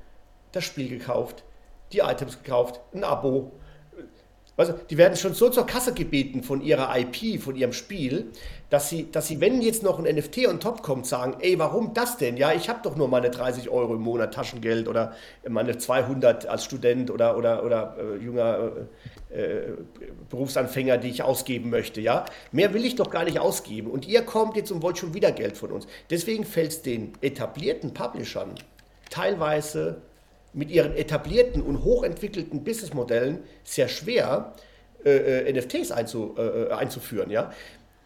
[0.52, 1.44] das Spiel gekauft,
[1.92, 3.52] die Items gekauft, ein Abo,
[4.60, 8.30] also, die werden schon so zur Kasse gebeten von ihrer IP, von ihrem Spiel,
[8.68, 11.94] dass sie, dass sie, wenn jetzt noch ein NFT on top kommt, sagen, ey, warum
[11.94, 12.36] das denn?
[12.36, 15.14] Ja, ich habe doch nur meine 30 Euro im Monat Taschengeld oder
[15.48, 18.70] meine 200 als Student oder, oder, oder äh, junger
[19.30, 19.72] äh, äh,
[20.28, 22.24] Berufsanfänger, die ich ausgeben möchte, ja.
[22.52, 23.90] Mehr will ich doch gar nicht ausgeben.
[23.90, 25.86] Und ihr kommt jetzt und wollt schon wieder Geld von uns.
[26.10, 28.54] Deswegen fällt es den etablierten Publishern
[29.08, 30.02] teilweise
[30.52, 34.54] mit ihren etablierten und hochentwickelten Businessmodellen sehr schwer,
[35.04, 37.30] äh, äh NFTs einzu, äh, äh, einzuführen.
[37.30, 37.52] Ja?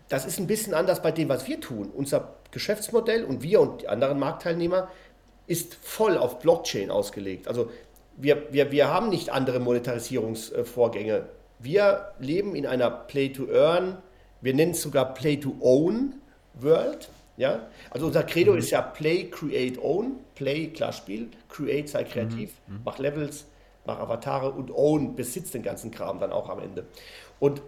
[0.08, 1.90] Das ist ein bisschen anders bei dem, was wir tun.
[1.94, 4.88] Unser Geschäftsmodell und wir und die anderen Marktteilnehmer
[5.46, 7.48] ist voll auf Blockchain ausgelegt.
[7.48, 7.70] Also
[8.16, 11.26] wir, wir, wir haben nicht andere Monetarisierungsvorgänge.
[11.58, 13.98] Wir leben in einer Play-to-Earn,
[14.40, 16.14] wir nennen es sogar Play-to-Own
[16.54, 17.08] World.
[17.36, 17.68] Ja?
[17.90, 18.58] Also unser Credo mhm.
[18.58, 20.20] ist ja Play, Create, Own.
[20.34, 21.28] Play, klar Spiel.
[21.48, 22.52] Create, sei kreativ.
[22.66, 22.74] Mhm.
[22.74, 22.80] mhm.
[22.84, 23.46] Mach Levels,
[23.84, 26.86] mach Avatare und Own, besitzt den ganzen Kram dann auch am Ende.
[27.38, 27.62] Und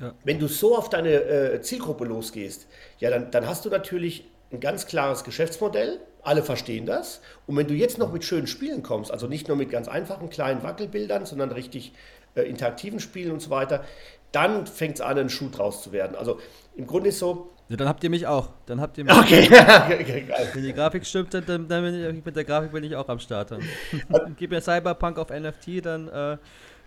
[0.00, 0.14] ja.
[0.24, 2.66] wenn du so auf deine äh, Zielgruppe losgehst,
[2.98, 6.00] ja, dann, dann hast du natürlich ein ganz klares Geschäftsmodell.
[6.22, 7.20] Alle verstehen das.
[7.46, 10.30] Und wenn du jetzt noch mit schönen Spielen kommst, also nicht nur mit ganz einfachen
[10.30, 11.92] kleinen Wackelbildern, sondern richtig
[12.34, 13.84] äh, interaktiven Spielen und so weiter,
[14.32, 16.16] dann fängt es an, ein Schuh draus zu werden.
[16.16, 16.40] Also
[16.76, 18.48] im Grunde ist so, ja, dann habt ihr mich auch.
[18.66, 19.14] Dann habt ihr mich.
[19.14, 19.48] Okay.
[19.48, 20.28] okay.
[20.52, 23.18] Wenn die Grafik stimmt, dann, dann, bin ich, mit der Grafik bin ich auch am
[23.18, 23.52] Start.
[23.52, 23.62] Dann.
[24.36, 26.36] Gib mir Cyberpunk auf NFT, dann, äh,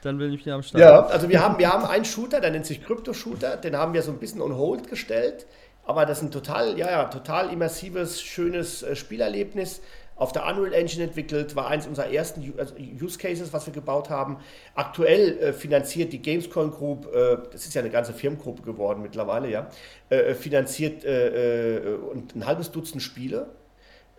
[0.03, 0.81] dann bin ich wieder am Start.
[0.81, 3.57] Ja, also wir haben, wir haben einen Shooter, der nennt sich Crypto-Shooter.
[3.57, 5.47] Den haben wir so ein bisschen on hold gestellt.
[5.83, 9.81] Aber das ist ein total, ja, ja, total immersives, schönes äh, Spielerlebnis
[10.17, 14.09] auf der Unreal Engine entwickelt, war eins unserer ersten also Use Cases, was wir gebaut
[14.09, 14.37] haben.
[14.75, 19.49] Aktuell äh, finanziert die Gamescoin Group, äh, das ist ja eine ganze Firmengruppe geworden mittlerweile,
[19.49, 19.69] ja,
[20.09, 21.97] äh, finanziert äh, äh,
[22.35, 23.47] ein halbes Dutzend Spiele.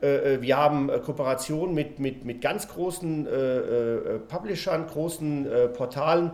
[0.00, 3.26] Äh, wir haben Kooperationen mit, mit, mit ganz großen
[4.28, 6.32] Publishern, großen Portalen.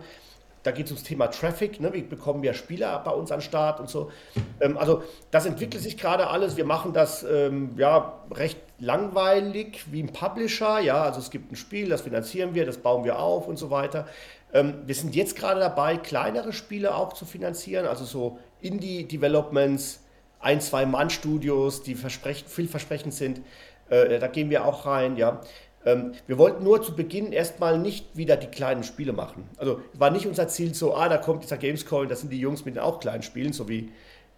[0.65, 1.79] Da geht es ums Thema Traffic.
[1.79, 1.93] Ne?
[1.93, 4.11] Wie bekommen wir Spieler bei uns an Start und so.
[4.59, 6.57] Ähm, also, das entwickelt sich gerade alles.
[6.57, 10.79] Wir machen das ähm, ja, recht langweilig wie ein Publisher.
[10.79, 13.69] Ja, also es gibt ein Spiel, das finanzieren wir, das bauen wir auf und so
[13.69, 14.07] weiter.
[14.53, 20.01] Ähm, wir sind jetzt gerade dabei, kleinere Spiele auch zu finanzieren, also so Indie-Developments,
[20.39, 23.41] ein, zwei Mann-Studios, die vielversprechend sind.
[23.89, 25.41] Äh, da gehen wir auch rein, ja.
[25.85, 29.47] Ähm, wir wollten nur zu Beginn erstmal nicht wieder die kleinen Spiele machen.
[29.57, 32.65] Also war nicht unser Ziel so, ah, da kommt dieser Gamescom, das sind die Jungs
[32.65, 33.91] mit den auch kleinen Spielen, so wie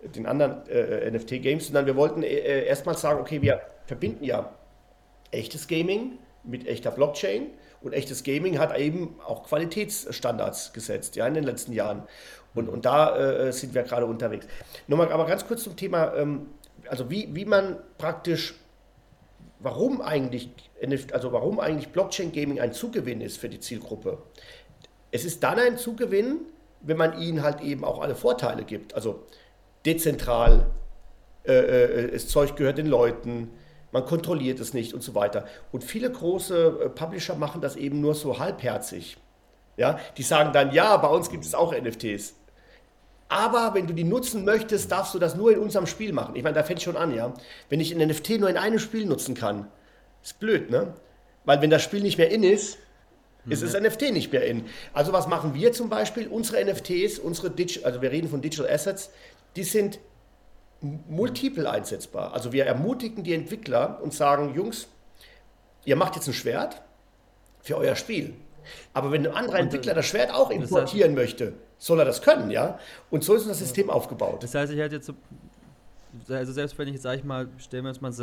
[0.03, 4.53] den anderen äh, NFT-Games, sondern wir wollten äh, erstmal sagen, okay, wir verbinden ja
[5.31, 7.47] echtes Gaming mit echter Blockchain
[7.81, 12.03] und echtes Gaming hat eben auch Qualitätsstandards gesetzt, ja, in den letzten Jahren.
[12.55, 14.47] Und, und da äh, sind wir gerade unterwegs.
[14.87, 16.47] Nochmal aber ganz kurz zum Thema, ähm,
[16.89, 18.55] also wie, wie man praktisch,
[19.59, 20.49] warum eigentlich,
[21.11, 24.17] also warum eigentlich Blockchain Gaming ein Zugewinn ist für die Zielgruppe.
[25.11, 26.39] Es ist dann ein Zugewinn,
[26.81, 28.93] wenn man ihnen halt eben auch alle Vorteile gibt.
[28.93, 29.23] Also
[29.85, 30.67] dezentral,
[31.45, 33.51] äh, äh, das Zeug gehört den Leuten,
[33.91, 35.45] man kontrolliert es nicht und so weiter.
[35.71, 39.17] Und viele große äh, Publisher machen das eben nur so halbherzig.
[39.77, 42.33] Ja, die sagen dann, ja, bei uns gibt es auch NFTs.
[43.29, 46.35] Aber wenn du die nutzen möchtest, darfst du das nur in unserem Spiel machen.
[46.35, 47.33] Ich meine, da fängt schon an, ja.
[47.69, 49.67] Wenn ich ein NFT nur in einem Spiel nutzen kann,
[50.23, 50.93] ist blöd, ne?
[51.45, 52.77] Weil wenn das Spiel nicht mehr in ist,
[53.49, 54.65] ist das NFT nicht mehr in.
[54.93, 56.27] Also was machen wir zum Beispiel?
[56.27, 59.09] Unsere NFTs, unsere Digital, also wir reden von Digital Assets,
[59.55, 59.99] die sind
[60.81, 62.33] multiple einsetzbar.
[62.33, 64.87] Also wir ermutigen die Entwickler und sagen, Jungs,
[65.85, 66.81] ihr macht jetzt ein Schwert
[67.61, 68.33] für euer Spiel.
[68.93, 72.21] Aber wenn ein anderer Entwickler das Schwert auch importieren das heißt, möchte, soll er das
[72.21, 72.79] können, ja?
[73.09, 74.43] Und so ist das System aufgebaut.
[74.43, 75.13] Das heißt, ich hätte jetzt so,
[76.29, 78.13] also selbst wenn ich jetzt, sag ich mal, stellen wir uns mal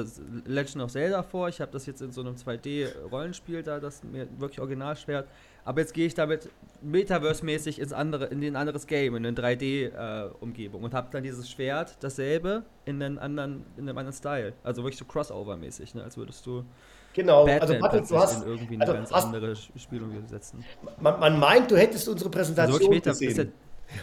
[0.44, 4.26] Legend of Zelda vor, ich habe das jetzt in so einem 2D-Rollenspiel da, das mir
[4.38, 5.28] wirklich Originalschwert,
[5.64, 6.50] aber jetzt gehe ich damit
[6.84, 11.50] Metaverse-mäßig ins andere, in ein anderes Game, in eine 3D-Umgebung äh, und habe dann dieses
[11.50, 14.52] Schwert, dasselbe, in, einen anderen, in einem anderen Style.
[14.62, 16.04] Also wirklich so Crossover-mäßig, ne?
[16.04, 16.64] als würdest du
[17.14, 20.64] Genau, Batman also Patrick, du hast in irgendwie eine also ganz andere Spielung setzen.
[21.00, 23.52] Man, man, meint, du hättest unsere Präsentation also gesehen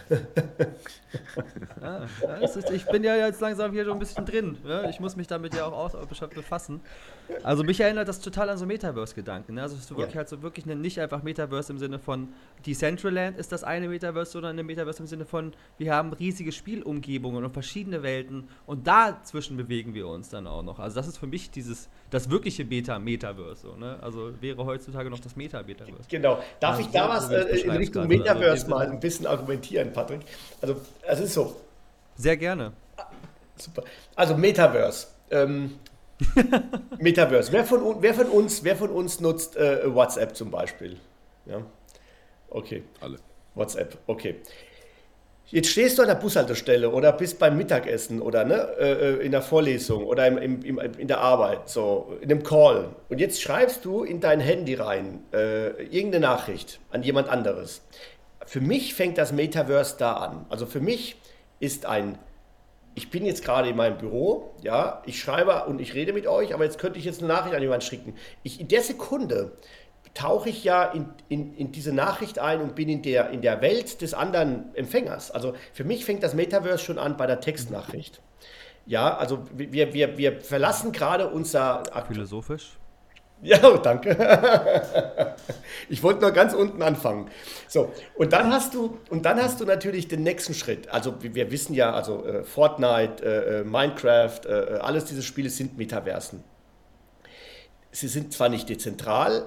[1.80, 2.04] ja,
[2.36, 4.58] ist, ich bin ja jetzt langsam hier schon ein bisschen drin.
[4.66, 4.88] Ja?
[4.88, 5.94] Ich muss mich damit ja auch
[6.34, 6.80] befassen.
[7.42, 9.54] Also mich erinnert das total an so Metaverse-Gedanken.
[9.54, 9.62] Ne?
[9.62, 10.18] Also dass du wirklich ja.
[10.18, 12.28] halt so wirklich eine, nicht einfach Metaverse im Sinne von
[12.66, 17.44] Decentraland ist das eine Metaverse, sondern eine Metaverse im Sinne von wir haben riesige Spielumgebungen
[17.44, 20.78] und verschiedene Welten und dazwischen bewegen wir uns dann auch noch.
[20.78, 23.62] Also das ist für mich dieses das wirkliche Beta-Metaverse.
[23.62, 23.98] So, ne?
[24.00, 26.08] Also wäre heutzutage noch das Meta-Metaverse.
[26.08, 26.42] Genau.
[26.60, 29.81] Darf also ich da was äh, in Richtung also Metaverse also, mal ein bisschen argumentieren,
[29.90, 30.20] Patrick?
[30.60, 31.56] Also, es ist so.
[32.16, 32.72] Sehr gerne.
[33.56, 33.84] Super.
[34.16, 35.06] Also Metaverse.
[35.30, 35.78] Ähm,
[36.98, 37.52] Metaverse.
[37.52, 40.98] Wer von, wer, von uns, wer von uns nutzt äh, WhatsApp zum Beispiel?
[41.46, 41.62] Ja.
[42.50, 42.82] Okay.
[43.00, 43.18] Alle.
[43.54, 44.36] WhatsApp, okay.
[45.46, 49.42] Jetzt stehst du an der Bushaltestelle oder bist beim Mittagessen oder ne, äh, in der
[49.42, 52.88] Vorlesung oder im, im, im, in der Arbeit, so in einem Call.
[53.10, 57.82] Und jetzt schreibst du in dein Handy rein äh, irgendeine Nachricht an jemand anderes.
[58.46, 60.46] Für mich fängt das Metaverse da an.
[60.48, 61.16] Also für mich
[61.60, 62.18] ist ein,
[62.94, 66.52] ich bin jetzt gerade in meinem Büro, ja, ich schreibe und ich rede mit euch,
[66.54, 68.14] aber jetzt könnte ich jetzt eine Nachricht an jemanden schicken.
[68.42, 69.52] Ich, in der Sekunde
[70.14, 73.62] tauche ich ja in, in, in, diese Nachricht ein und bin in der, in der
[73.62, 75.30] Welt des anderen Empfängers.
[75.30, 78.20] Also für mich fängt das Metaverse schon an bei der Textnachricht.
[78.84, 81.84] Ja, also wir, wir, wir verlassen gerade unser...
[82.08, 82.72] Philosophisch?
[83.42, 84.16] Ja, danke.
[85.88, 87.28] Ich wollte nur ganz unten anfangen.
[87.68, 90.88] So, und dann hast du, und dann hast du natürlich den nächsten Schritt.
[90.88, 95.50] Also wir wissen ja, also äh, Fortnite, äh, äh Minecraft, äh, äh, alles diese Spiele
[95.50, 96.42] sind Metaversen.
[97.90, 99.46] Sie sind zwar nicht dezentral,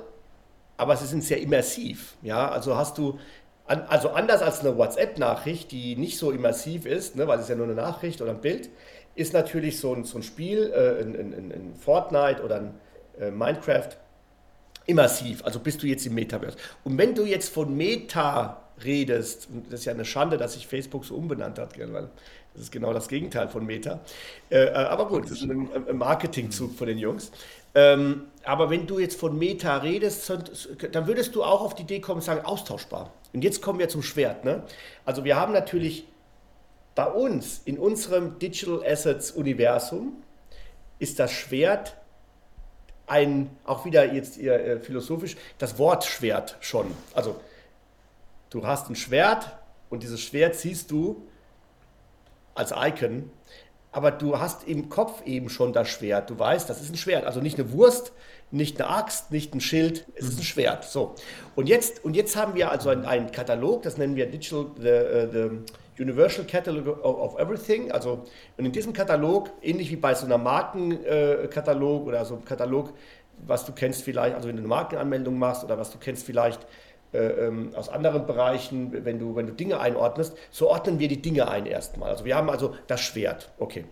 [0.77, 2.15] aber sie sind sehr immersiv.
[2.21, 3.17] Ja, also hast du,
[3.65, 7.65] also anders als eine WhatsApp-Nachricht, die nicht so immersiv ist, ne, weil es ja nur
[7.65, 8.69] eine Nachricht oder ein Bild,
[9.15, 12.73] ist natürlich so ein, so ein Spiel, äh, ein, ein, ein, Fortnite oder ein
[13.19, 13.89] äh, Minecraft
[14.85, 15.43] immersiv.
[15.43, 16.57] Also bist du jetzt im Metaverse.
[16.83, 20.67] Und wenn du jetzt von Meta redest, und das ist ja eine Schande, dass sich
[20.67, 22.09] Facebook so umbenannt hat, weil
[22.53, 23.99] das ist genau das Gegenteil von Meta.
[24.49, 27.31] Äh, äh aber gut, das ist ein, Marketingzug von den Jungs.
[27.73, 30.31] Ähm, aber wenn du jetzt von Meta redest,
[30.91, 33.11] dann würdest du auch auf die Idee kommen sagen, austauschbar.
[33.33, 34.45] Und jetzt kommen wir zum Schwert.
[34.45, 34.63] Ne?
[35.03, 36.05] Also wir haben natürlich
[36.95, 40.13] bei uns, in unserem Digital Assets Universum,
[40.99, 41.97] ist das Schwert
[43.07, 46.87] ein, auch wieder jetzt eher äh, philosophisch, das Wort Schwert schon.
[47.13, 47.39] Also
[48.49, 49.57] du hast ein Schwert
[49.89, 51.27] und dieses Schwert siehst du
[52.55, 53.29] als Icon
[53.95, 56.29] aber du hast im Kopf eben schon das Schwert.
[56.29, 57.23] Du weißt, das ist ein Schwert.
[57.23, 58.11] Also nicht eine Wurst,
[58.51, 60.83] nicht eine Axt, nicht ein Schild, es ist ein Schwert.
[60.83, 61.15] So.
[61.55, 64.89] Und jetzt, und jetzt haben wir also einen, einen Katalog, das nennen wir Digital, the,
[64.89, 67.91] uh, the Universal Catalog of Everything.
[67.91, 68.25] Also,
[68.57, 72.93] und in diesem Katalog, ähnlich wie bei so einer Markenkatalog äh, oder so einem Katalog,
[73.45, 76.65] was du kennst vielleicht, also wenn du eine Markenanmeldung machst oder was du kennst vielleicht
[77.13, 81.21] äh, ähm, aus anderen Bereichen, wenn du, wenn du Dinge einordnest, so ordnen wir die
[81.21, 82.09] Dinge ein erstmal.
[82.09, 83.51] Also wir haben also das Schwert.
[83.57, 83.85] Okay.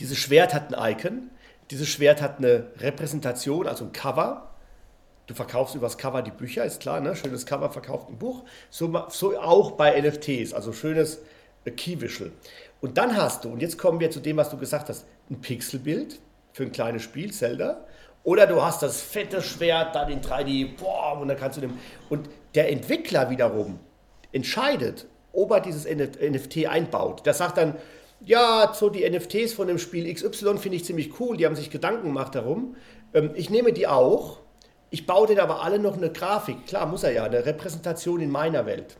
[0.00, 1.30] Dieses Schwert hat ein Icon,
[1.70, 4.51] dieses Schwert hat eine Repräsentation, also ein Cover.
[5.32, 7.16] Du verkaufst übers Cover die Bücher, ist klar, ne?
[7.16, 8.44] Schönes Cover verkauft ein Buch.
[8.68, 11.22] So, so auch bei NFTs, also schönes
[11.64, 12.30] äh, Key-Visual.
[12.82, 15.40] Und dann hast du, und jetzt kommen wir zu dem, was du gesagt hast, ein
[15.40, 16.20] Pixelbild
[16.52, 17.86] für ein kleines Spiel, Zelda.
[18.24, 21.78] Oder du hast das fette Schwert dann in 3D, boah, und dann kannst du dem.
[22.10, 23.78] Und der Entwickler wiederum
[24.32, 27.24] entscheidet, ob er dieses NFT einbaut.
[27.24, 27.76] Der sagt dann,
[28.20, 31.70] ja, so die NFTs von dem Spiel XY finde ich ziemlich cool, die haben sich
[31.70, 32.76] Gedanken gemacht darum.
[33.14, 34.41] Ähm, ich nehme die auch,
[34.92, 38.30] ich baue denen aber alle noch eine Grafik, klar, muss er ja, eine Repräsentation in
[38.30, 38.96] meiner Welt.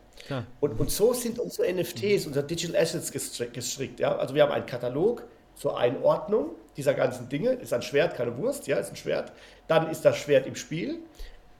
[0.61, 4.01] Und, und so sind unsere NFTs, unsere Digital Assets gestrickt.
[4.01, 4.17] Ja?
[4.17, 5.25] Also wir haben einen Katalog
[5.55, 7.51] zur Einordnung dieser ganzen Dinge.
[7.51, 9.33] Ist ein Schwert, keine Wurst, ja, ist ein Schwert.
[9.69, 11.01] Dann ist das Schwert im Spiel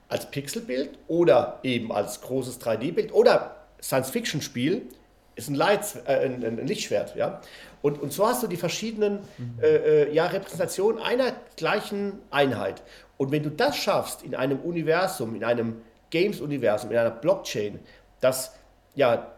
[0.07, 4.87] als Pixelbild oder eben als großes 3D-Bild oder Science-Fiction-Spiel
[5.35, 7.41] ist ein, Light, äh, ein, ein, Lichtschwert, ja.
[7.81, 9.59] Und, und so hast du die verschiedenen mhm.
[9.61, 12.83] äh, ja, Repräsentationen einer gleichen Einheit.
[13.23, 17.79] Und wenn du das schaffst in einem Universum, in einem Games-Universum, in einer Blockchain,
[18.19, 18.53] dass
[18.95, 19.31] ja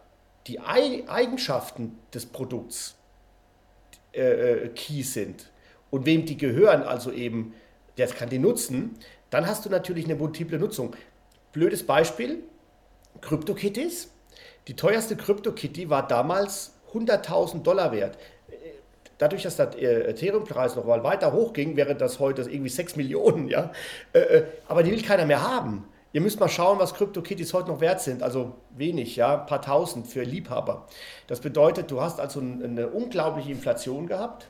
[0.48, 2.95] die Eigenschaften des Produkts
[4.12, 5.52] äh, äh, Key sind,
[5.91, 7.54] und wem die gehören, also eben,
[8.00, 8.98] der kann die nutzen,
[9.30, 10.95] dann hast du natürlich eine multiple Nutzung.
[11.52, 12.43] Blödes Beispiel,
[13.21, 14.10] CryptoKitties.
[14.67, 18.17] Die teuerste CryptoKitty war damals 100.000 Dollar wert.
[19.17, 23.71] Dadurch, dass der Ethereum-Preis noch mal weiter hochging, wäre das heute irgendwie 6 Millionen, ja.
[24.13, 25.88] Äh, äh, aber die will keiner mehr haben.
[26.12, 28.23] Ihr müsst mal schauen, was CryptoKitties heute noch wert sind.
[28.23, 30.88] Also wenig, ja, ein paar tausend für Liebhaber.
[31.28, 34.47] Das bedeutet, du hast also eine unglaubliche Inflation gehabt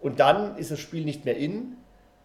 [0.00, 1.76] und dann ist das Spiel nicht mehr in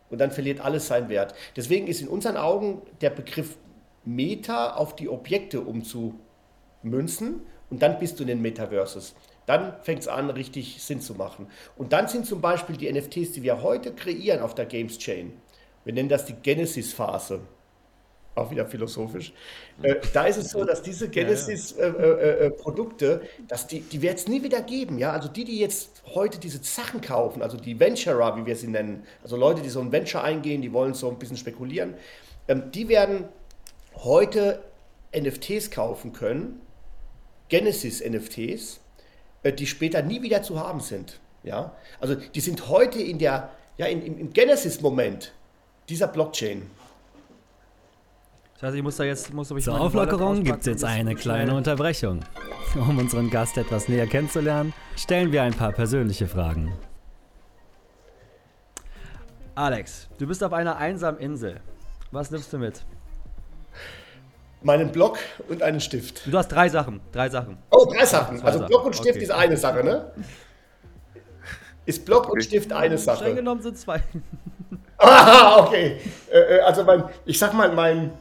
[0.10, 1.34] und dann verliert alles seinen Wert.
[1.56, 3.56] Deswegen ist in unseren Augen der Begriff
[4.04, 9.16] Meta auf die Objekte umzumünzen und dann bist du in den Metaverses.
[9.48, 11.48] Dann fängt es an, richtig Sinn zu machen.
[11.76, 15.34] Und dann sind zum Beispiel die NFTs, die wir heute kreieren auf der Games Chain,
[15.84, 17.40] wir nennen das die Genesis-Phase
[18.38, 19.34] auch wieder philosophisch.
[19.82, 24.18] Äh, da ist es so, dass diese Genesis-Produkte, äh, äh, äh dass die, die wird
[24.18, 24.98] es nie wieder geben.
[25.00, 25.12] Ja?
[25.12, 29.04] Also die, die jetzt heute diese Sachen kaufen, also die Venturer, wie wir sie nennen,
[29.24, 31.96] also Leute, die so ein Venture eingehen, die wollen so ein bisschen spekulieren,
[32.48, 33.26] ähm, die werden
[33.96, 34.62] heute
[35.16, 36.62] NFTs kaufen können,
[37.50, 38.82] Genesis-NFTs,
[39.52, 41.20] die später nie wieder zu haben sind.
[41.44, 41.74] Ja?
[42.00, 45.34] Also die sind heute in der, ja, in, im, im Genesis-Moment
[45.90, 46.70] dieser Blockchain.
[48.56, 49.34] Das heißt, ich muss da jetzt.
[49.34, 52.22] Muss, ich Zur Auflockerung gibt es jetzt eine kleine Unterbrechung.
[52.76, 56.74] Um unseren Gast etwas näher kennenzulernen, stellen wir ein paar persönliche Fragen.
[59.54, 61.60] Alex, du bist auf einer einsamen Insel.
[62.12, 62.84] Was nimmst du mit?
[64.62, 66.22] Meinen Block und einen Stift.
[66.26, 67.00] Du hast drei Sachen.
[67.12, 67.58] Drei Sachen.
[67.70, 68.42] Oh, drei Sachen.
[68.42, 69.24] also Block und Stift okay.
[69.24, 70.12] ist eine Sache, ne?
[71.86, 73.18] Ist Block und Stift eine Sache?
[73.18, 74.02] Streng genommen sind zwei.
[74.98, 75.98] ah, okay.
[76.32, 78.12] Äh, äh, also mein, ich sag mal, mein,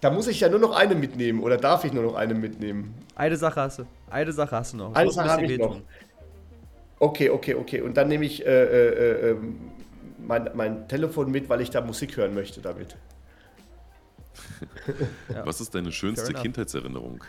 [0.00, 2.94] da muss ich ja nur noch eine mitnehmen oder darf ich nur noch eine mitnehmen?
[3.14, 3.84] Eine Sache hast du.
[4.10, 4.94] Eine Sache hast du noch.
[4.94, 5.80] Eine Sache habe ich noch.
[6.98, 7.80] Okay, okay, okay.
[7.82, 9.36] Und dann nehme ich äh, äh, äh,
[10.18, 12.96] mein, mein Telefon mit, weil ich da Musik hören möchte damit.
[15.28, 15.46] ja.
[15.46, 17.22] Was ist deine schönste Kindheitserinnerung?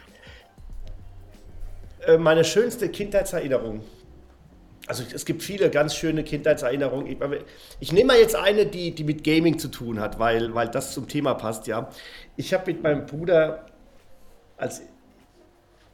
[2.05, 3.83] Äh, meine schönste Kindheitserinnerung.
[4.87, 7.07] Also es gibt viele ganz schöne Kindheitserinnerungen.
[7.07, 7.17] Ich,
[7.79, 10.93] ich, nehme mal jetzt eine, die, die mit Gaming zu tun hat, weil, weil das
[10.93, 11.89] zum Thema passt, ja.
[12.35, 13.65] Ich habe mit meinem Bruder,
[14.57, 14.81] als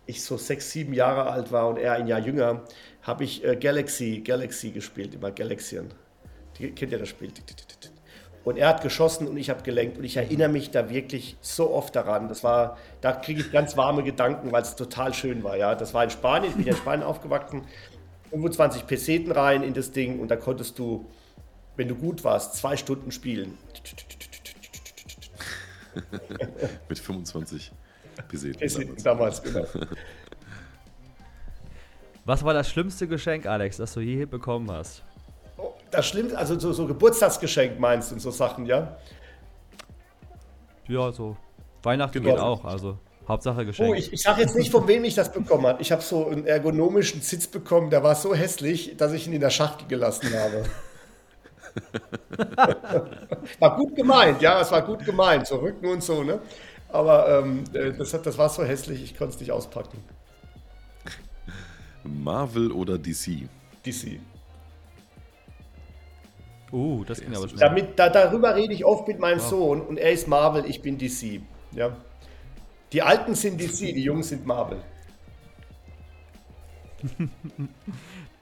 [0.08, 2.64] ich so sechs, sieben Jahre alt war und er ein Jahr jünger,
[3.04, 5.94] habe ich äh, Galaxy, Galaxy gespielt, immer Galaxian.
[6.58, 7.32] Die, kennt ihr das Spiel?
[8.44, 9.98] Und er hat geschossen und ich habe gelenkt.
[9.98, 12.28] Und ich erinnere mich da wirklich so oft daran.
[12.30, 15.58] Das war, da kriege ich ganz warme Gedanken, weil es total schön war.
[15.58, 16.52] Ja, das war in Spanien.
[16.52, 17.64] Ich bin in Spanien aufgewachsen.
[18.32, 21.06] 25 Peseten rein in das Ding und da konntest du,
[21.76, 23.58] wenn du gut warst, zwei Stunden spielen.
[26.90, 27.72] Mit 25
[28.28, 29.42] Peseten, Peseten damals.
[29.42, 29.86] damals, genau.
[32.26, 35.04] Was war das schlimmste Geschenk, Alex, das du je bekommen hast?
[35.62, 38.98] Oh, das Schlimmste, also so, so Geburtstagsgeschenk meinst du und so Sachen, ja?
[40.88, 41.36] Ja, so.
[41.84, 42.36] Weihnachten genau.
[42.36, 42.98] geht auch, also.
[43.28, 43.92] Hauptsache geschenkt.
[43.92, 45.80] Oh, ich, ich sage jetzt nicht, von wem ich das bekommen habe.
[45.84, 49.40] Ich habe so einen ergonomischen Sitz bekommen, der war so hässlich, dass ich ihn in
[49.40, 50.64] der Schachtel gelassen habe.
[53.60, 56.40] war gut gemeint, ja, es war gut gemeint, so Rücken und so, ne?
[56.92, 60.04] Aber ähm, äh, das, hat, das war so hässlich, ich konnte es nicht auspacken.
[62.04, 63.48] Marvel oder DC?
[63.86, 64.20] DC.
[66.72, 67.60] Uh, das ging aber schnell.
[67.60, 69.50] Damit, da, darüber rede ich oft mit meinem wow.
[69.50, 71.42] Sohn und er ist Marvel, ich bin DC.
[71.72, 71.96] Ja.
[72.92, 74.82] Die Alten sind DC, die Jungen sind Marvel.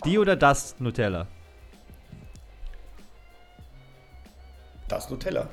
[0.06, 1.28] die oder das Nutella?
[4.88, 5.50] Das Nutella.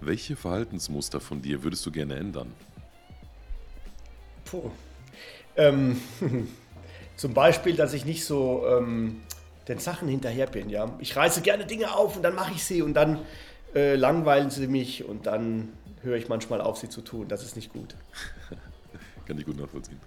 [0.00, 2.52] Welche Verhaltensmuster von dir würdest du gerne ändern?
[4.44, 4.70] Puh.
[5.56, 6.00] Ähm,
[7.16, 9.20] zum Beispiel, dass ich nicht so ähm,
[9.68, 10.68] den Sachen hinterher bin.
[10.68, 10.90] Ja?
[10.98, 13.20] Ich reiße gerne Dinge auf und dann mache ich sie und dann
[13.74, 17.28] äh, langweilen sie mich und dann höre ich manchmal auf, sie zu tun.
[17.28, 17.94] Das ist nicht gut.
[19.26, 19.98] kann ich gut nachvollziehen.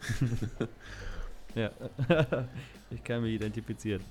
[1.56, 1.72] ja,
[2.92, 4.04] ich kann mich identifizieren.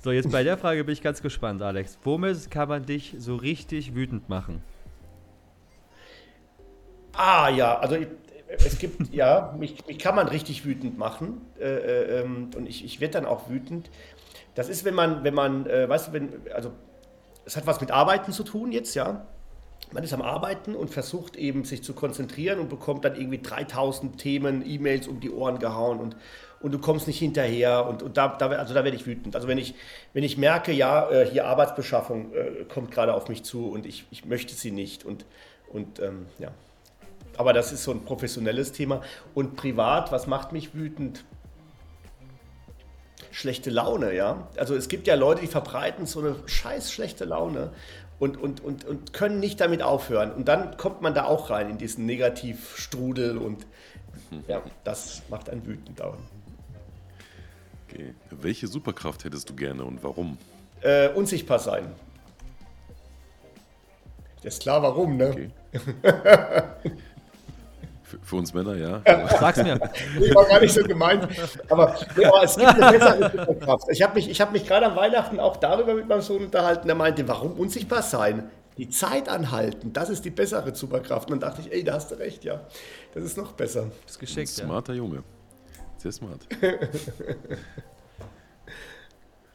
[0.00, 1.98] So, jetzt bei der Frage bin ich ganz gespannt, Alex.
[2.04, 4.62] Womit kann man dich so richtig wütend machen?
[7.12, 7.96] Ah ja, also
[8.48, 12.84] es gibt, ja, mich, mich, kann man richtig wütend machen äh, äh, ähm, und ich,
[12.84, 13.90] ich werde dann auch wütend.
[14.54, 16.72] Das ist, wenn man, wenn man, äh, weißt du, wenn, also
[17.44, 19.26] es hat was mit Arbeiten zu tun jetzt, ja.
[19.90, 24.18] Man ist am Arbeiten und versucht eben sich zu konzentrieren und bekommt dann irgendwie 3000
[24.18, 26.16] Themen, E-Mails um die Ohren gehauen und,
[26.60, 29.34] und du kommst nicht hinterher und, und da, da, also da werde ich wütend.
[29.34, 29.74] Also wenn ich,
[30.12, 34.04] wenn ich merke, ja, äh, hier Arbeitsbeschaffung äh, kommt gerade auf mich zu und ich,
[34.10, 35.24] ich möchte sie nicht und,
[35.72, 36.50] und ähm, ja.
[37.38, 39.00] Aber das ist so ein professionelles Thema.
[39.32, 41.24] Und privat, was macht mich wütend?
[43.30, 44.48] Schlechte Laune, ja.
[44.56, 47.70] Also es gibt ja Leute, die verbreiten so eine scheiß schlechte Laune
[48.18, 50.32] und, und, und, und können nicht damit aufhören.
[50.32, 53.66] Und dann kommt man da auch rein in diesen Negativstrudel und
[54.48, 56.00] ja, das macht einen wütend.
[56.00, 58.14] Okay.
[58.30, 60.38] Welche Superkraft hättest du gerne und warum?
[60.80, 61.86] Äh, unsichtbar sein.
[64.42, 65.30] Das ist klar, warum, ne?
[65.30, 65.50] Okay.
[68.08, 69.02] Für, für, uns Männer, ja.
[69.38, 69.78] Sag's mir.
[70.18, 71.28] nee, war gar nicht so gemeint.
[71.68, 73.84] Aber, nee, aber es gibt eine bessere Superkraft.
[73.90, 76.86] Ich habe mich, hab mich gerade am Weihnachten auch darüber mit meinem Sohn unterhalten.
[76.86, 78.50] Der meinte, warum unsichtbar sein?
[78.78, 81.30] Die Zeit anhalten, das ist die bessere Superkraft.
[81.30, 82.62] Und dann dachte ich, ey, da hast du recht, ja.
[83.12, 83.90] Das ist noch besser.
[84.04, 84.48] Das ist geschickt.
[84.48, 84.98] Smarter ja.
[84.98, 85.22] Junge.
[85.98, 86.46] Sehr smart.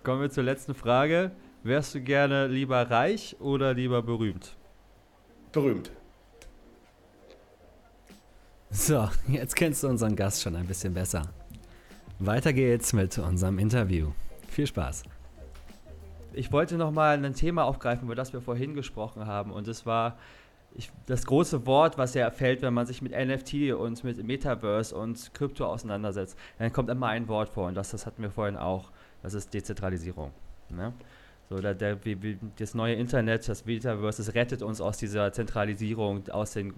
[0.04, 1.32] Kommen wir zur letzten Frage.
[1.64, 4.56] Wärst du gerne lieber reich oder lieber berühmt?
[5.54, 5.90] Berühmt.
[8.76, 11.22] So, jetzt kennst du unseren Gast schon ein bisschen besser.
[12.18, 14.12] Weiter geht's mit unserem Interview.
[14.50, 15.04] Viel Spaß.
[16.34, 19.52] Ich wollte nochmal ein Thema aufgreifen, über das wir vorhin gesprochen haben.
[19.52, 20.18] Und das war
[20.74, 24.96] ich, das große Wort, was ja fällt, wenn man sich mit NFT und mit Metaverse
[24.96, 26.36] und Krypto auseinandersetzt.
[26.58, 27.68] Dann kommt immer ein Wort vor.
[27.68, 28.90] Und das, das hatten wir vorhin auch.
[29.22, 30.32] Das ist Dezentralisierung.
[30.70, 30.94] Ne?
[31.48, 32.00] So, der, der,
[32.58, 36.74] das neue Internet, das Metaverse, das rettet uns aus dieser Zentralisierung, aus den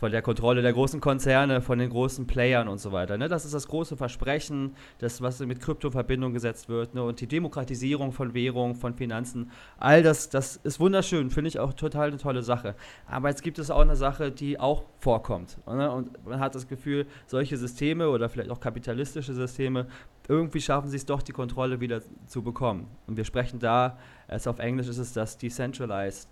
[0.00, 3.18] von der Kontrolle der großen Konzerne, von den großen Playern und so weiter.
[3.18, 3.28] Ne?
[3.28, 6.94] Das ist das große Versprechen, das, was mit Krypto in Verbindung gesetzt wird.
[6.94, 7.02] Ne?
[7.02, 11.74] Und die Demokratisierung von Währung, von Finanzen, all das, das ist wunderschön, finde ich auch
[11.74, 12.76] total eine tolle Sache.
[13.06, 15.58] Aber jetzt gibt es auch eine Sache, die auch vorkommt.
[15.66, 15.90] Ne?
[15.92, 19.86] Und man hat das Gefühl, solche Systeme oder vielleicht auch kapitalistische Systeme,
[20.28, 22.86] irgendwie schaffen sie es doch, die Kontrolle wieder zu bekommen.
[23.06, 23.98] Und wir sprechen da,
[24.28, 26.28] also auf Englisch ist es das Decentralized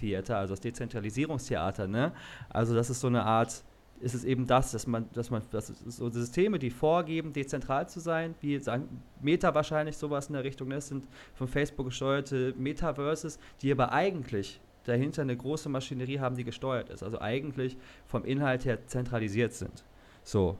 [0.00, 2.12] Theater, also das Dezentralisierungstheater, ne?
[2.48, 3.62] Also das ist so eine Art,
[4.00, 8.00] ist es eben das, dass man, dass man, das so Systeme, die vorgeben, dezentral zu
[8.00, 10.76] sein, wie sagen Meta wahrscheinlich sowas in der Richtung, ne?
[10.76, 16.44] das sind von Facebook gesteuerte Metaverses, die aber eigentlich dahinter eine große Maschinerie haben, die
[16.44, 17.76] gesteuert ist, also eigentlich
[18.06, 19.84] vom Inhalt her zentralisiert sind.
[20.22, 20.58] So,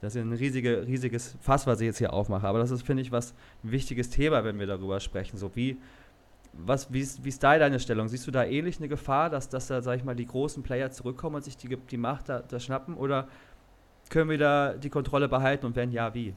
[0.00, 2.46] das ist ein riesige, riesiges Fass, was ich jetzt hier aufmache.
[2.46, 3.32] Aber das ist, finde ich, was
[3.64, 5.38] ein wichtiges Thema, wenn wir darüber sprechen.
[5.38, 5.78] So wie
[6.52, 8.08] was, wie, ist, wie ist da deine Stellung?
[8.08, 10.90] Siehst du da ähnlich eine Gefahr, dass, dass da, sag ich mal, die großen Player
[10.90, 12.94] zurückkommen und sich die, die Macht da, da schnappen?
[12.94, 13.28] Oder
[14.08, 16.34] können wir da die Kontrolle behalten und wenn ja, wie?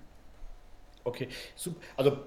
[1.04, 1.28] Okay.
[1.98, 2.18] Also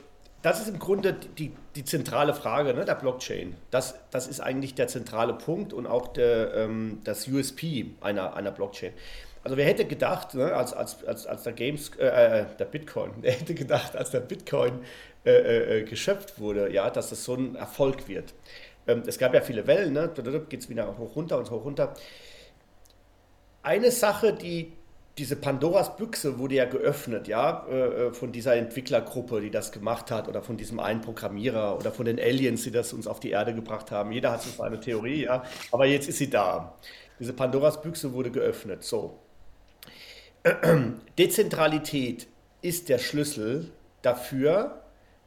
[0.43, 3.55] das ist im Grunde die, die zentrale Frage ne, der Blockchain.
[3.71, 8.51] Das, das ist eigentlich der zentrale Punkt und auch der, ähm, das USP einer, einer
[8.51, 8.93] Blockchain.
[9.45, 13.13] Also wer hätte gedacht, ne, als, als, als, als der Games, äh, äh der Bitcoin,
[13.21, 14.81] wer hätte gedacht, als der Bitcoin
[15.25, 18.35] äh, äh, äh, geschöpft wurde, ja, dass das so ein Erfolg wird.
[18.87, 20.11] Ähm, es gab ja viele Wellen, ne?
[20.49, 21.95] geht es wieder hoch runter und hoch runter.
[23.63, 24.73] Eine Sache, die
[25.19, 30.11] diese Pandoras Büchse wurde ja geöffnet, ja, äh, äh, von dieser Entwicklergruppe, die das gemacht
[30.11, 33.31] hat, oder von diesem einen Programmierer oder von den Aliens, die das uns auf die
[33.31, 34.11] Erde gebracht haben.
[34.11, 36.77] Jeder hat so seine Theorie, ja, aber jetzt ist sie da.
[37.21, 38.83] Diese Pandoras Büchse wurde geöffnet.
[38.83, 39.19] So.
[41.19, 42.27] Dezentralität
[42.63, 43.71] ist der Schlüssel
[44.01, 44.82] dafür,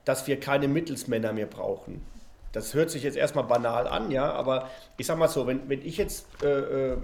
[0.05, 2.05] dass wir keine Mittelsmänner mehr brauchen.
[2.51, 5.85] Das hört sich jetzt erstmal banal an, ja, aber ich sag mal so, wenn, wenn
[5.85, 6.97] ich jetzt äh, äh,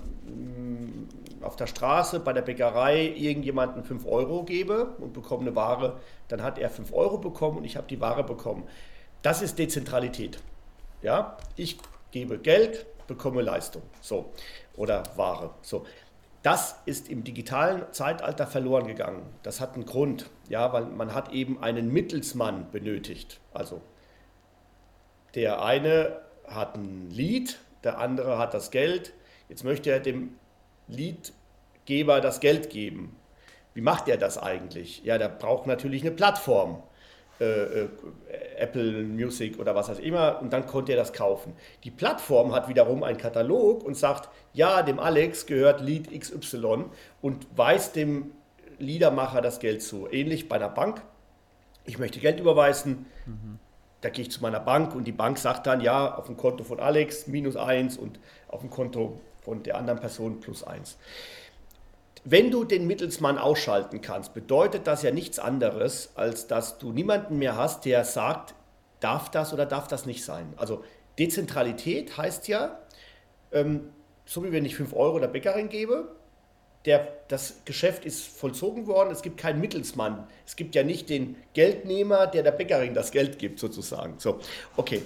[1.41, 5.99] auf der Straße bei der Bäckerei irgendjemanden 5 Euro gebe und bekomme eine Ware,
[6.29, 8.63] dann hat er 5 Euro bekommen und ich habe die Ware bekommen.
[9.23, 10.39] Das ist Dezentralität.
[11.01, 11.77] Ja, ich
[12.11, 13.81] gebe Geld, bekomme Leistung.
[13.99, 14.31] So.
[14.77, 15.49] Oder Ware.
[15.63, 15.85] So.
[16.43, 19.21] Das ist im digitalen Zeitalter verloren gegangen.
[19.43, 23.39] Das hat einen Grund, ja, weil man hat eben einen Mittelsmann benötigt.
[23.53, 23.81] Also
[25.35, 29.13] der eine hat ein Lied, der andere hat das Geld.
[29.49, 30.35] Jetzt möchte er dem
[30.87, 33.15] Liedgeber das Geld geben.
[33.73, 35.03] Wie macht er das eigentlich?
[35.03, 36.83] Ja, der braucht natürlich eine Plattform.
[37.41, 37.89] Äh, äh,
[38.57, 41.53] Apple Music oder was auch immer und dann konnte er das kaufen.
[41.83, 46.85] Die Plattform hat wiederum einen Katalog und sagt, ja, dem Alex gehört Lied XY
[47.19, 48.31] und weist dem
[48.77, 50.07] Liedermacher das Geld zu.
[50.11, 51.01] Ähnlich bei einer Bank.
[51.85, 53.07] Ich möchte Geld überweisen.
[53.25, 53.59] Mhm
[54.01, 56.63] da gehe ich zu meiner Bank und die Bank sagt dann, ja, auf dem Konto
[56.63, 60.97] von Alex minus eins und auf dem Konto von der anderen Person plus eins.
[62.23, 67.39] Wenn du den Mittelsmann ausschalten kannst, bedeutet das ja nichts anderes, als dass du niemanden
[67.39, 68.53] mehr hast, der sagt,
[68.99, 70.53] darf das oder darf das nicht sein.
[70.57, 70.83] Also
[71.17, 72.79] Dezentralität heißt ja,
[73.51, 73.89] ähm,
[74.25, 76.15] so wie wenn ich 5 Euro der Bäckerin gebe,
[76.85, 80.27] der, das Geschäft ist vollzogen worden, es gibt keinen Mittelsmann.
[80.45, 84.15] Es gibt ja nicht den Geldnehmer, der der Bäckerin das Geld gibt, sozusagen.
[84.17, 84.39] So,
[84.77, 85.03] okay.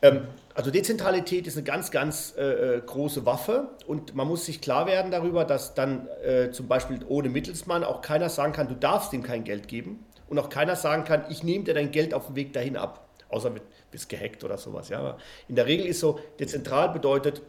[0.00, 0.28] Ähm,
[0.58, 4.88] also Dezentralität ist eine ganz, ganz äh, äh, große Waffe und man muss sich klar
[4.88, 9.12] werden darüber, dass dann äh, zum Beispiel ohne Mittelsmann auch keiner sagen kann, du darfst
[9.12, 12.26] ihm kein Geld geben und auch keiner sagen kann, ich nehme dir dein Geld auf
[12.26, 13.08] dem Weg dahin ab.
[13.28, 13.60] Außer du
[13.92, 14.88] bist gehackt oder sowas.
[14.88, 14.98] Ja.
[14.98, 17.40] Aber in der Regel ist so, dezentral bedeutet,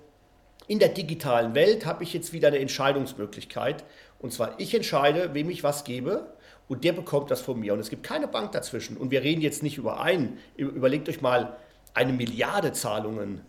[0.67, 3.85] in der digitalen Welt habe ich jetzt wieder eine Entscheidungsmöglichkeit.
[4.19, 6.27] Und zwar, ich entscheide, wem ich was gebe
[6.67, 7.73] und der bekommt das von mir.
[7.73, 8.97] Und es gibt keine Bank dazwischen.
[8.97, 10.37] Und wir reden jetzt nicht über einen.
[10.57, 11.57] Überlegt euch mal
[11.93, 13.41] eine Milliarde Zahlungen.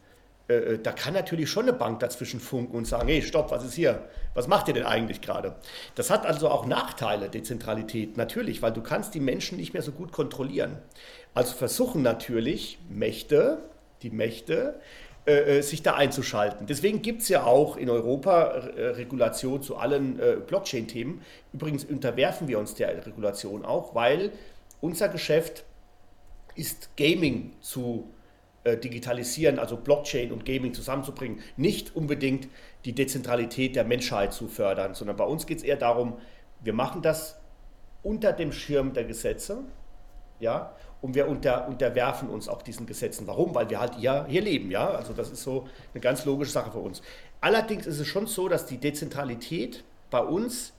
[0.50, 3.64] Äh, äh, da kann natürlich schon eine Bank dazwischen funken und sagen, hey, stopp, was
[3.64, 4.08] ist hier?
[4.34, 5.54] Was macht ihr denn eigentlich gerade?
[5.94, 9.92] Das hat also auch Nachteile, Dezentralität, natürlich, weil du kannst die Menschen nicht mehr so
[9.92, 10.78] gut kontrollieren.
[11.34, 13.58] Also versuchen natürlich Mächte,
[14.02, 14.80] die Mächte,
[15.26, 16.66] äh, äh, sich da einzuschalten.
[16.66, 18.42] Deswegen gibt es ja auch in Europa
[18.76, 21.22] Regulation zu allen Blockchain-Themen.
[21.52, 24.32] Übrigens unterwerfen wir uns der Regulation auch, weil
[24.80, 25.64] unser Geschäft
[26.54, 28.08] ist Gaming zu
[28.64, 32.48] digitalisieren, also Blockchain und Gaming zusammenzubringen, nicht unbedingt
[32.84, 36.18] die Dezentralität der Menschheit zu fördern, sondern bei uns geht es eher darum,
[36.62, 37.40] wir machen das
[38.02, 39.64] unter dem Schirm der Gesetze,
[40.40, 43.26] ja, und wir unter, unterwerfen uns auch diesen Gesetzen.
[43.26, 43.54] Warum?
[43.54, 44.90] Weil wir halt hier, hier leben, ja.
[44.90, 47.00] Also das ist so eine ganz logische Sache für uns.
[47.40, 50.74] Allerdings ist es schon so, dass die Dezentralität bei uns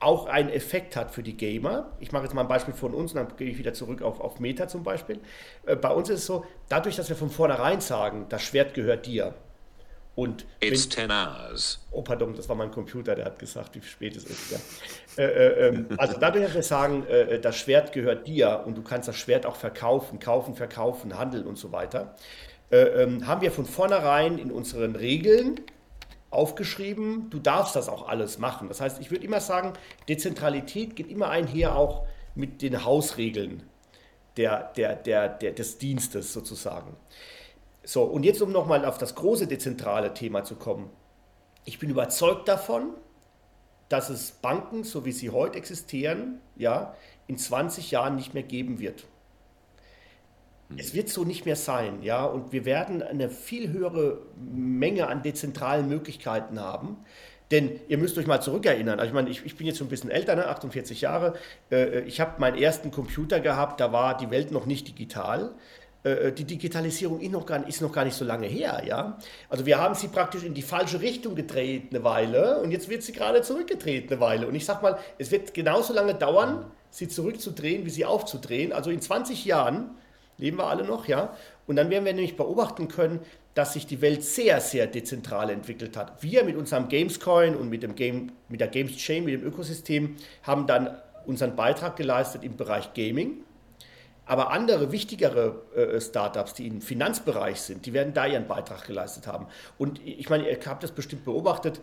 [0.00, 1.92] auch einen Effekt hat für die Gamer.
[2.00, 4.20] Ich mache jetzt mal ein Beispiel von uns und dann gehe ich wieder zurück auf,
[4.20, 5.20] auf Meta zum Beispiel.
[5.66, 9.06] Äh, bei uns ist es so, dadurch, dass wir von vornherein sagen, das Schwert gehört
[9.06, 9.34] dir,
[10.16, 11.78] und It's 10 hours.
[11.92, 14.50] Oh, pardon, das war mein Computer, der hat gesagt, wie spät es ist.
[14.50, 14.58] Ja.
[15.16, 18.82] Äh, äh, ähm, also dadurch, dass wir sagen, äh, das Schwert gehört dir und du
[18.82, 22.16] kannst das Schwert auch verkaufen, kaufen, verkaufen, handeln und so weiter,
[22.70, 25.60] äh, ähm, haben wir von vornherein in unseren Regeln
[26.30, 28.68] aufgeschrieben, du darfst das auch alles machen.
[28.68, 29.72] Das heißt, ich würde immer sagen,
[30.08, 33.64] Dezentralität geht immer einher auch mit den Hausregeln
[34.36, 36.96] der, der, der, der, des Dienstes sozusagen.
[37.82, 40.90] So, und jetzt um nochmal auf das große dezentrale Thema zu kommen.
[41.64, 42.94] Ich bin überzeugt davon,
[43.88, 46.94] dass es Banken, so wie sie heute existieren, ja,
[47.26, 49.06] in 20 Jahren nicht mehr geben wird.
[50.76, 55.22] Es wird so nicht mehr sein, ja, und wir werden eine viel höhere Menge an
[55.22, 56.98] dezentralen Möglichkeiten haben.
[57.50, 59.00] Denn ihr müsst euch mal zurückerinnern.
[59.00, 61.34] Also ich meine, ich, ich bin jetzt schon ein bisschen älter, ne, 48 Jahre.
[61.70, 65.54] Äh, ich habe meinen ersten Computer gehabt, da war die Welt noch nicht digital.
[66.04, 68.82] Äh, äh, die Digitalisierung ist noch, gar, ist noch gar nicht so lange her.
[68.86, 69.18] Ja?
[69.48, 73.02] Also wir haben sie praktisch in die falsche Richtung gedreht eine Weile und jetzt wird
[73.02, 74.46] sie gerade zurückgedreht eine Weile.
[74.46, 78.72] Und ich sage mal, es wird genauso lange dauern, sie zurückzudrehen, wie sie aufzudrehen.
[78.72, 79.90] Also in 20 Jahren
[80.40, 81.36] leben wir alle noch, ja.
[81.66, 83.20] Und dann werden wir nämlich beobachten können,
[83.54, 86.22] dass sich die Welt sehr, sehr dezentral entwickelt hat.
[86.22, 90.16] Wir mit unserem Gamescoin und mit, dem Game, mit der Games Chain, mit dem Ökosystem,
[90.42, 93.44] haben dann unseren Beitrag geleistet im Bereich Gaming.
[94.26, 99.26] Aber andere, wichtigere äh, Startups, die im Finanzbereich sind, die werden da ihren Beitrag geleistet
[99.26, 99.46] haben.
[99.76, 101.80] Und ich meine, ihr habt das bestimmt beobachtet,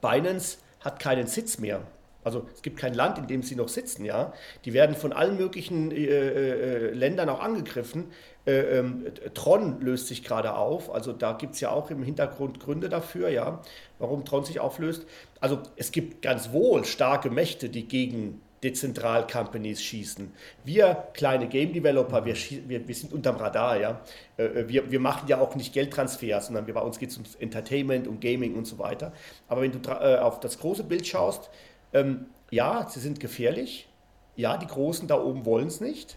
[0.00, 1.82] Binance hat keinen Sitz mehr.
[2.24, 4.32] Also es gibt kein Land, in dem sie noch sitzen, ja.
[4.64, 8.06] Die werden von allen möglichen äh, äh, Ländern auch angegriffen.
[8.46, 12.60] Äh, ähm, Tron löst sich gerade auf, also da gibt es ja auch im Hintergrund
[12.60, 13.60] Gründe dafür, ja,
[13.98, 15.06] warum Tron sich auflöst.
[15.40, 20.32] Also es gibt ganz wohl starke Mächte, die gegen Dezentral-Companies schießen.
[20.64, 22.36] Wir kleine Game Developer, wir,
[22.68, 24.00] wir, wir sind unterm Radar, ja.
[24.36, 27.16] Äh, äh, wir, wir machen ja auch nicht Geldtransfers, sondern wir, bei uns geht es
[27.16, 29.12] um Entertainment, um Gaming und so weiter.
[29.48, 31.50] Aber wenn du äh, auf das große Bild schaust,
[31.92, 33.88] ähm, ja, sie sind gefährlich.
[34.36, 36.16] Ja, die Großen da oben wollen es nicht.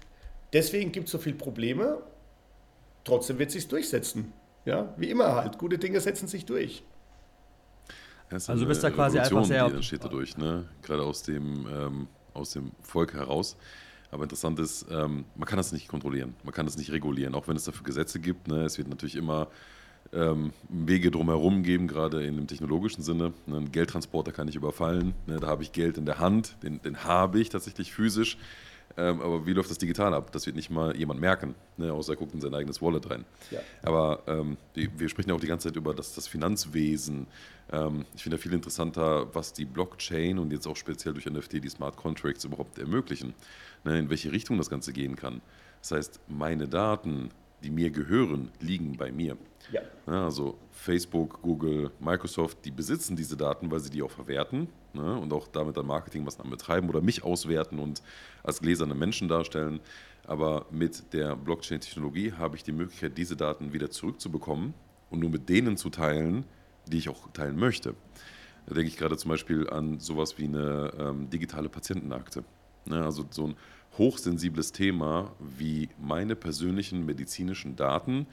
[0.53, 2.01] Deswegen gibt es so viele Probleme.
[3.03, 4.33] Trotzdem wird es sich durchsetzen.
[4.65, 5.57] Ja, wie immer halt.
[5.57, 6.83] Gute Dinge setzen sich durch.
[8.29, 9.69] also du bist da quasi Revolution, einfach sehr...
[9.69, 10.67] Die entsteht dadurch, ne?
[10.81, 13.57] gerade aus dem, ähm, aus dem Volk heraus.
[14.11, 17.47] Aber interessant ist, ähm, man kann das nicht kontrollieren, man kann das nicht regulieren, auch
[17.47, 18.47] wenn es dafür Gesetze gibt.
[18.47, 18.63] Ne?
[18.63, 19.49] Es wird natürlich immer
[20.13, 23.33] ähm, Wege drumherum geben, gerade in dem technologischen Sinne.
[23.47, 27.03] Einen Geldtransporter kann ich überfallen, ne, da habe ich Geld in der Hand, den, den
[27.03, 28.37] habe ich tatsächlich physisch.
[28.97, 30.31] Ähm, aber wie läuft das digital ab?
[30.31, 33.25] Das wird nicht mal jemand merken, ne, außer er guckt in sein eigenes Wallet rein.
[33.51, 33.59] Ja.
[33.83, 37.27] Aber ähm, die, wir sprechen ja auch die ganze Zeit über das, das Finanzwesen.
[37.73, 41.63] Ähm, ich finde ja viel interessanter, was die Blockchain und jetzt auch speziell durch NFT
[41.63, 43.33] die Smart Contracts überhaupt ermöglichen,
[43.83, 45.41] ne, in welche Richtung das Ganze gehen kann.
[45.81, 47.31] Das heißt, meine Daten,
[47.63, 49.37] die mir gehören, liegen bei mir.
[49.71, 49.81] Ja.
[50.07, 50.25] ja.
[50.25, 55.33] also Facebook, Google, Microsoft, die besitzen diese Daten, weil sie die auch verwerten ne, und
[55.33, 58.01] auch damit dann Marketingmaßnahmen betreiben oder mich auswerten und
[58.43, 59.79] als gläserne Menschen darstellen.
[60.27, 64.73] Aber mit der Blockchain-Technologie habe ich die Möglichkeit, diese Daten wieder zurückzubekommen
[65.09, 66.45] und nur mit denen zu teilen,
[66.87, 67.95] die ich auch teilen möchte.
[68.67, 72.43] Da denke ich gerade zum Beispiel an sowas wie eine ähm, digitale Patientenakte.
[72.85, 73.55] Ne, also so ein
[73.97, 78.27] hochsensibles Thema wie meine persönlichen medizinischen Daten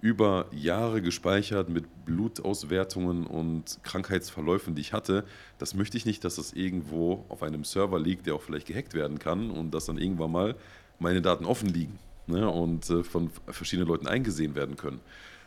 [0.00, 5.24] über Jahre gespeichert mit Blutauswertungen und Krankheitsverläufen, die ich hatte.
[5.58, 8.94] Das möchte ich nicht, dass das irgendwo auf einem Server liegt, der auch vielleicht gehackt
[8.94, 10.56] werden kann und dass dann irgendwann mal
[10.98, 15.00] meine Daten offen liegen ne, und äh, von verschiedenen Leuten eingesehen werden können.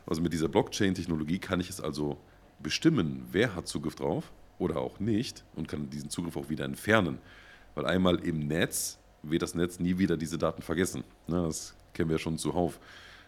[0.05, 2.17] Also mit dieser Blockchain-Technologie kann ich es also
[2.61, 7.17] bestimmen, wer hat Zugriff drauf oder auch nicht und kann diesen Zugriff auch wieder entfernen.
[7.75, 11.03] Weil einmal im Netz wird das Netz nie wieder diese Daten vergessen.
[11.27, 12.79] Ne, das kennen wir ja schon zuhauf.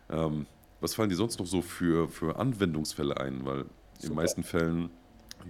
[0.09, 0.45] Ähm,
[0.81, 3.45] was fallen dir sonst noch so für, für Anwendungsfälle ein?
[3.45, 3.61] Weil
[4.01, 4.89] in den meisten Fällen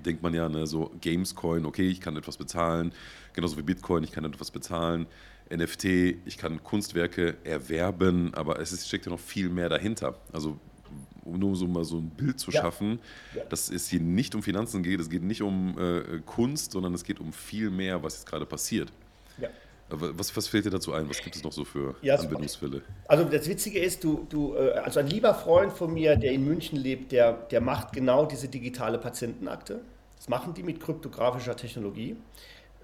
[0.06, 2.94] denkt man ja, ne, so Gamescoin, okay, ich kann etwas bezahlen,
[3.34, 5.08] genauso wie Bitcoin, ich kann etwas bezahlen.
[5.50, 5.86] NFT,
[6.26, 10.16] ich kann Kunstwerke erwerben, aber es ist, steckt ja noch viel mehr dahinter.
[10.32, 10.60] Also
[11.24, 12.62] um nur so mal so ein Bild zu ja.
[12.62, 13.00] schaffen,
[13.36, 13.44] ja.
[13.46, 17.04] dass es hier nicht um Finanzen geht, es geht nicht um äh, Kunst, sondern es
[17.04, 18.92] geht um viel mehr, was jetzt gerade passiert.
[19.38, 19.50] Ja.
[19.90, 21.08] Was, was fällt dir dazu ein?
[21.10, 22.82] Was gibt es noch so für ja, Anwendungsfälle?
[23.08, 26.44] Also das Witzige ist, du, du, äh, also ein lieber Freund von mir, der in
[26.44, 29.82] München lebt, der, der macht genau diese digitale Patientenakte.
[30.18, 32.16] Das machen die mit kryptografischer Technologie.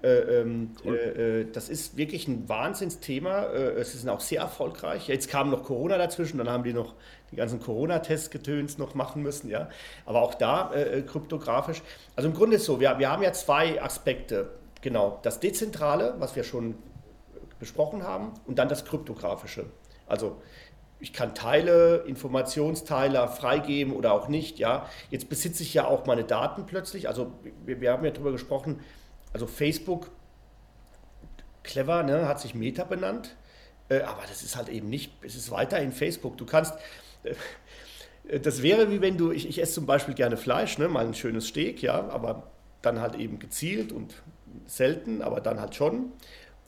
[0.02, 0.96] Äh, ähm, cool.
[0.96, 3.44] äh, das ist wirklich ein Wahnsinnsthema.
[3.46, 5.08] Äh, es ist auch sehr erfolgreich.
[5.08, 6.94] Jetzt kam noch Corona dazwischen, dann haben die noch
[7.30, 9.68] die ganzen Corona-Testgetöns noch machen müssen, ja.
[10.06, 11.82] Aber auch da äh, äh, kryptografisch.
[12.14, 14.50] Also im Grunde ist so, wir, wir haben ja zwei Aspekte.
[14.82, 16.74] Genau, das Dezentrale, was wir schon
[17.62, 19.66] besprochen haben, und dann das Kryptografische.
[20.06, 20.42] Also
[20.98, 24.58] ich kann Teile, Informationsteiler freigeben oder auch nicht.
[24.58, 27.08] Ja, jetzt besitze ich ja auch meine Daten plötzlich.
[27.08, 27.32] Also
[27.64, 28.80] wir, wir haben ja darüber gesprochen.
[29.32, 30.10] Also Facebook,
[31.62, 33.36] clever, ne, hat sich Meta benannt,
[33.88, 35.12] äh, aber das ist halt eben nicht.
[35.22, 36.36] Es ist weiterhin Facebook.
[36.36, 36.74] Du kannst
[37.24, 37.34] äh,
[38.40, 41.14] das wäre wie wenn du, ich, ich, esse zum Beispiel gerne Fleisch, ne, mal ein
[41.14, 42.50] schönes Steak, ja, aber
[42.80, 44.22] dann halt eben gezielt und
[44.66, 46.12] selten, aber dann halt schon.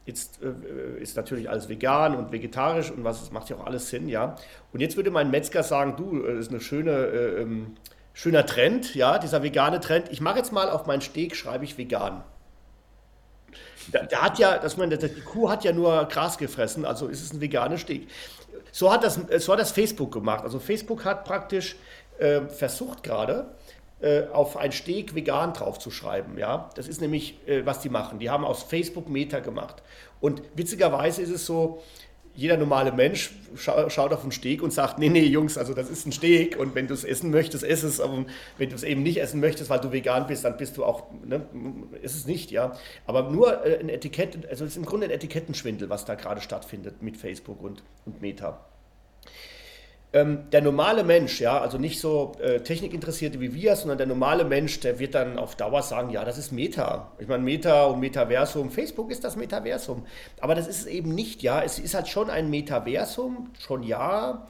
[0.07, 3.89] Jetzt äh, ist natürlich alles vegan und vegetarisch und was, das macht ja auch alles
[3.89, 4.37] Sinn, ja.
[4.73, 7.77] Und jetzt würde mein Metzger sagen, du, das ist eine schöne, äh, ähm,
[8.13, 10.11] schöner Trend, ja, dieser vegane Trend.
[10.11, 12.23] Ich mache jetzt mal auf mein Steak, schreibe ich vegan.
[13.93, 17.23] Der, der hat ja, das, meine, die Kuh hat ja nur Gras gefressen, also ist
[17.23, 18.09] es ein veganes Steak.
[18.73, 20.45] So hat das, so hat das Facebook gemacht.
[20.45, 21.77] Also Facebook hat praktisch
[22.19, 23.55] äh, versucht gerade,
[24.05, 26.37] äh, auf ein Steg vegan draufzuschreiben.
[26.37, 26.69] Ja?
[26.75, 28.19] Das ist nämlich, äh, was die machen.
[28.19, 29.83] Die haben aus Facebook Meta gemacht.
[30.21, 31.83] Und witzigerweise ist es so,
[32.37, 35.89] jeder normale Mensch scha schaut auf einen Steg und sagt, nee, nee, Jungs, also das
[35.89, 38.27] ist ein Steg und wenn du es essen möchtest, ess es, aber
[38.59, 41.05] wenn du es eben nicht essen möchtest, weil du vegan bist, dann bist du auch,
[41.25, 41.47] ne,
[42.03, 42.77] ist es nicht, ja.
[43.07, 46.41] Aber nur äh, ein Etikett, also es ist im Grunde ein Etikettenschwindel, was da gerade
[46.41, 48.67] stattfindet mit Facebook und, und Meta.
[50.15, 54.45] Ähm, der normale Mensch, ja, also nicht so äh, Technikinteressierte wie wir, sondern der normale
[54.45, 57.11] Mensch, der wird dann auf Dauer sagen, ja, das ist Meta.
[57.19, 60.07] Ich meine, Meta und Metaversum, Facebook ist das Metaversum.
[60.41, 61.63] Aber das ist es eben nicht, ja.
[61.63, 64.47] Es ist halt schon ein Metaversum, schon ja.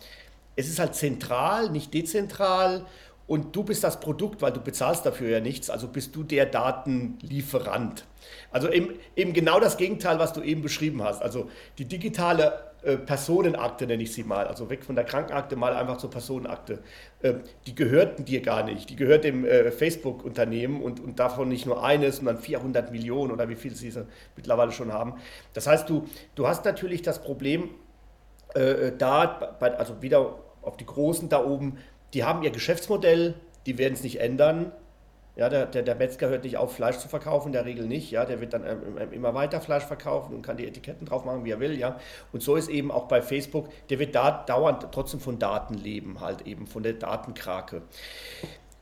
[0.54, 2.84] Es ist halt zentral, nicht dezentral.
[3.26, 6.46] Und du bist das Produkt, weil du bezahlst dafür ja nichts, also bist du der
[6.46, 8.04] Datenlieferant.
[8.50, 11.22] Also eben, eben genau das Gegenteil, was du eben beschrieben hast.
[11.22, 11.48] Also
[11.78, 15.96] die digitale äh, Personenakte nenne ich sie mal, also weg von der Krankenakte mal einfach
[15.96, 16.80] zur Personenakte.
[17.22, 17.34] Äh,
[17.66, 21.82] die gehörten dir gar nicht, die gehört dem äh, Facebook-Unternehmen und, und davon nicht nur
[21.82, 23.92] eines, sondern 400 Millionen oder wie viel sie
[24.36, 25.14] mittlerweile schon haben.
[25.54, 27.70] Das heißt, du, du hast natürlich das Problem,
[28.54, 31.78] äh, da, bei, also wieder auf die Großen da oben,
[32.14, 33.34] die haben ihr Geschäftsmodell,
[33.66, 34.72] die werden es nicht ändern.
[35.36, 38.12] Ja, der, der, der, Metzger hört nicht auf, Fleisch zu verkaufen, in der Regel nicht.
[38.12, 41.24] Ja, der wird dann ähm, ähm, immer weiter Fleisch verkaufen und kann die Etiketten drauf
[41.24, 41.76] machen, wie er will.
[41.76, 41.98] Ja,
[42.32, 46.20] und so ist eben auch bei Facebook, der wird da dauernd trotzdem von Daten leben,
[46.20, 47.82] halt eben von der Datenkrake.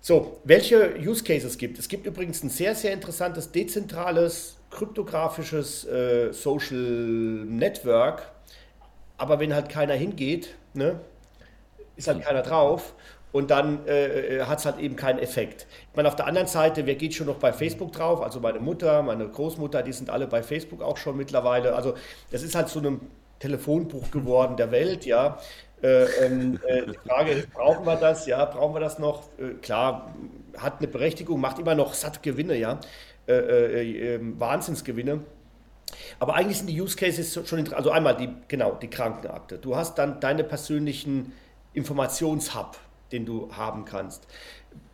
[0.02, 1.84] So, welche Use Cases gibt es?
[1.84, 8.30] Es gibt übrigens ein sehr, sehr interessantes dezentrales kryptografisches äh, Social Network,
[9.16, 11.00] aber wenn halt keiner hingeht, ne,
[11.96, 12.92] ist halt keiner drauf
[13.32, 15.66] und dann äh, äh hat es halt eben keinen Effekt.
[15.90, 18.22] Ich meine, auf der anderen Seite, wer geht schon noch bei Facebook drauf?
[18.22, 21.74] Also meine Mutter, meine Großmutter, die sind alle bei Facebook auch schon mittlerweile.
[21.74, 21.94] Also
[22.30, 23.00] das ist halt so ein
[23.38, 25.38] Telefonbuch geworden der Welt, ja.
[25.82, 28.26] Äh, ähm, äh, die Frage ist, brauchen wir das?
[28.26, 29.24] Ja, brauchen wir das noch?
[29.38, 30.14] Äh, klar,
[30.56, 32.78] hat eine Berechtigung, macht immer noch satt Gewinne, ja.
[33.26, 35.20] Äh, ähm, Wahnsinnsgewinne.
[36.20, 37.74] Aber eigentlich sind die Use Cases schon interessant.
[37.74, 39.58] Also einmal die, genau, die Krankenakte.
[39.58, 41.32] Du hast dann deine persönlichen
[41.72, 42.76] Informationshub,
[43.12, 44.26] den du haben kannst.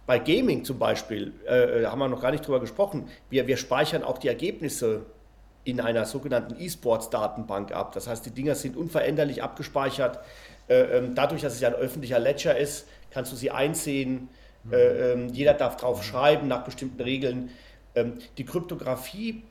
[0.07, 4.03] Bei Gaming zum Beispiel, äh, haben wir noch gar nicht drüber gesprochen, wir, wir speichern
[4.03, 5.07] auch die Ergebnisse
[5.65, 7.93] in einer sogenannten E-Sports-Datenbank ab.
[7.93, 10.19] Das heißt, die Dinger sind unveränderlich abgespeichert.
[10.67, 14.31] Äh, ähm, dadurch, dass es ja ein öffentlicher Ledger ist, kannst du sie einsehen.
[14.65, 14.73] Mhm.
[14.73, 17.51] Äh, ähm, jeder darf drauf schreiben nach bestimmten Regeln.
[17.95, 19.43] Ähm, die Kryptographie,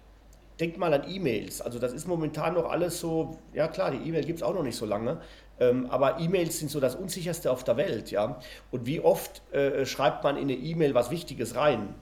[0.60, 1.62] denkt mal an E-Mails.
[1.62, 4.64] Also das ist momentan noch alles so, ja klar, die E-Mail gibt es auch noch
[4.64, 5.22] nicht so lange.
[5.60, 8.40] Ähm, aber E-Mails sind so das unsicherste auf der Welt, ja.
[8.72, 11.96] Und wie oft äh, schreibt man in eine E-Mail was Wichtiges rein?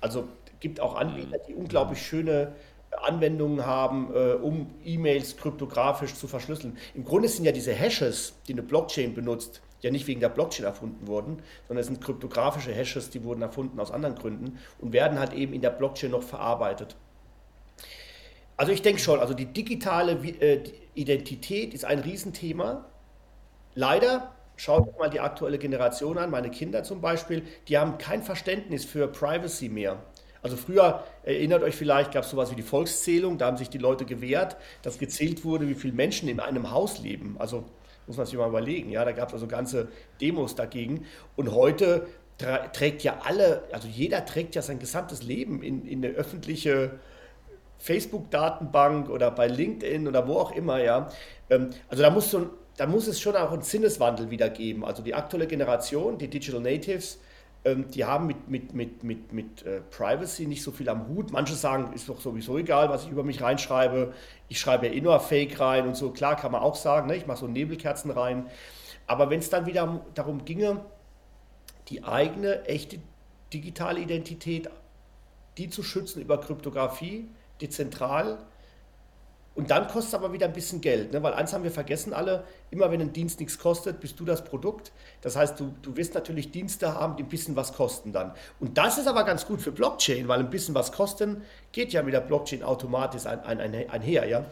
[0.00, 0.28] Also
[0.60, 2.52] gibt auch Anbieter, die unglaublich schöne
[3.02, 6.76] Anwendungen haben, äh, um E-Mails kryptografisch zu verschlüsseln.
[6.94, 10.64] Im Grunde sind ja diese Hashes, die eine Blockchain benutzt, ja nicht wegen der Blockchain
[10.64, 15.18] erfunden worden, sondern es sind kryptografische Hashes, die wurden erfunden aus anderen Gründen und werden
[15.18, 16.96] halt eben in der Blockchain noch verarbeitet.
[18.58, 22.84] Also ich denke schon, also die digitale äh, Identität ist ein Riesenthema.
[23.76, 28.20] Leider, schaut euch mal die aktuelle Generation an, meine Kinder zum Beispiel, die haben kein
[28.20, 30.02] Verständnis für Privacy mehr.
[30.42, 33.78] Also früher, erinnert euch vielleicht, gab es sowas wie die Volkszählung, da haben sich die
[33.78, 37.36] Leute gewehrt, dass gezählt wurde, wie viele Menschen in einem Haus leben.
[37.38, 37.64] Also
[38.08, 39.86] muss man sich mal überlegen, ja, da gab es also ganze
[40.20, 41.06] Demos dagegen.
[41.36, 42.08] Und heute
[42.72, 46.98] trägt ja alle, also jeder trägt ja sein gesamtes Leben in, in eine öffentliche
[47.78, 51.08] Facebook-Datenbank oder bei LinkedIn oder wo auch immer, ja.
[51.48, 54.84] Ähm, also da muss, so, da muss es schon auch einen Sinneswandel wieder geben.
[54.84, 57.18] Also die aktuelle Generation, die Digital Natives,
[57.64, 61.32] ähm, die haben mit, mit, mit, mit, mit äh, Privacy nicht so viel am Hut.
[61.32, 64.12] Manche sagen, ist doch sowieso egal, was ich über mich reinschreibe.
[64.48, 66.10] Ich schreibe ja eh nur Fake rein und so.
[66.10, 67.16] Klar kann man auch sagen, ne?
[67.16, 68.46] ich mache so Nebelkerzen rein.
[69.06, 70.80] Aber wenn es dann wieder darum ginge,
[71.88, 72.98] die eigene echte
[73.52, 74.68] digitale Identität,
[75.56, 77.28] die zu schützen über Kryptographie,
[77.60, 78.38] dezentral.
[79.58, 81.20] Und dann kostet es aber wieder ein bisschen Geld, ne?
[81.20, 84.44] weil eins haben wir vergessen alle, immer wenn ein Dienst nichts kostet, bist du das
[84.44, 84.92] Produkt.
[85.20, 88.34] Das heißt, du, du wirst natürlich Dienste haben, die ein bisschen was kosten dann.
[88.60, 91.42] Und das ist aber ganz gut für Blockchain, weil ein bisschen was kosten
[91.72, 94.28] geht ja mit der Blockchain automatisch ein, ein, ein, einher.
[94.28, 94.44] Ja?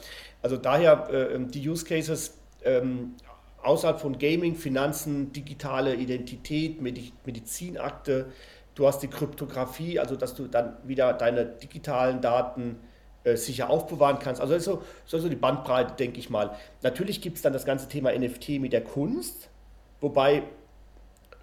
[0.43, 3.15] Also daher äh, die Use Cases ähm,
[3.63, 8.27] außerhalb von Gaming, Finanzen, digitale Identität, Medizinakte,
[8.75, 12.81] du hast die Kryptographie, also dass du dann wieder deine digitalen Daten
[13.35, 14.41] sicher aufbewahren kannst.
[14.41, 16.55] Also so, so, so die Bandbreite, denke ich mal.
[16.83, 19.49] Natürlich gibt es dann das ganze Thema NFT mit der Kunst,
[20.01, 20.45] wobei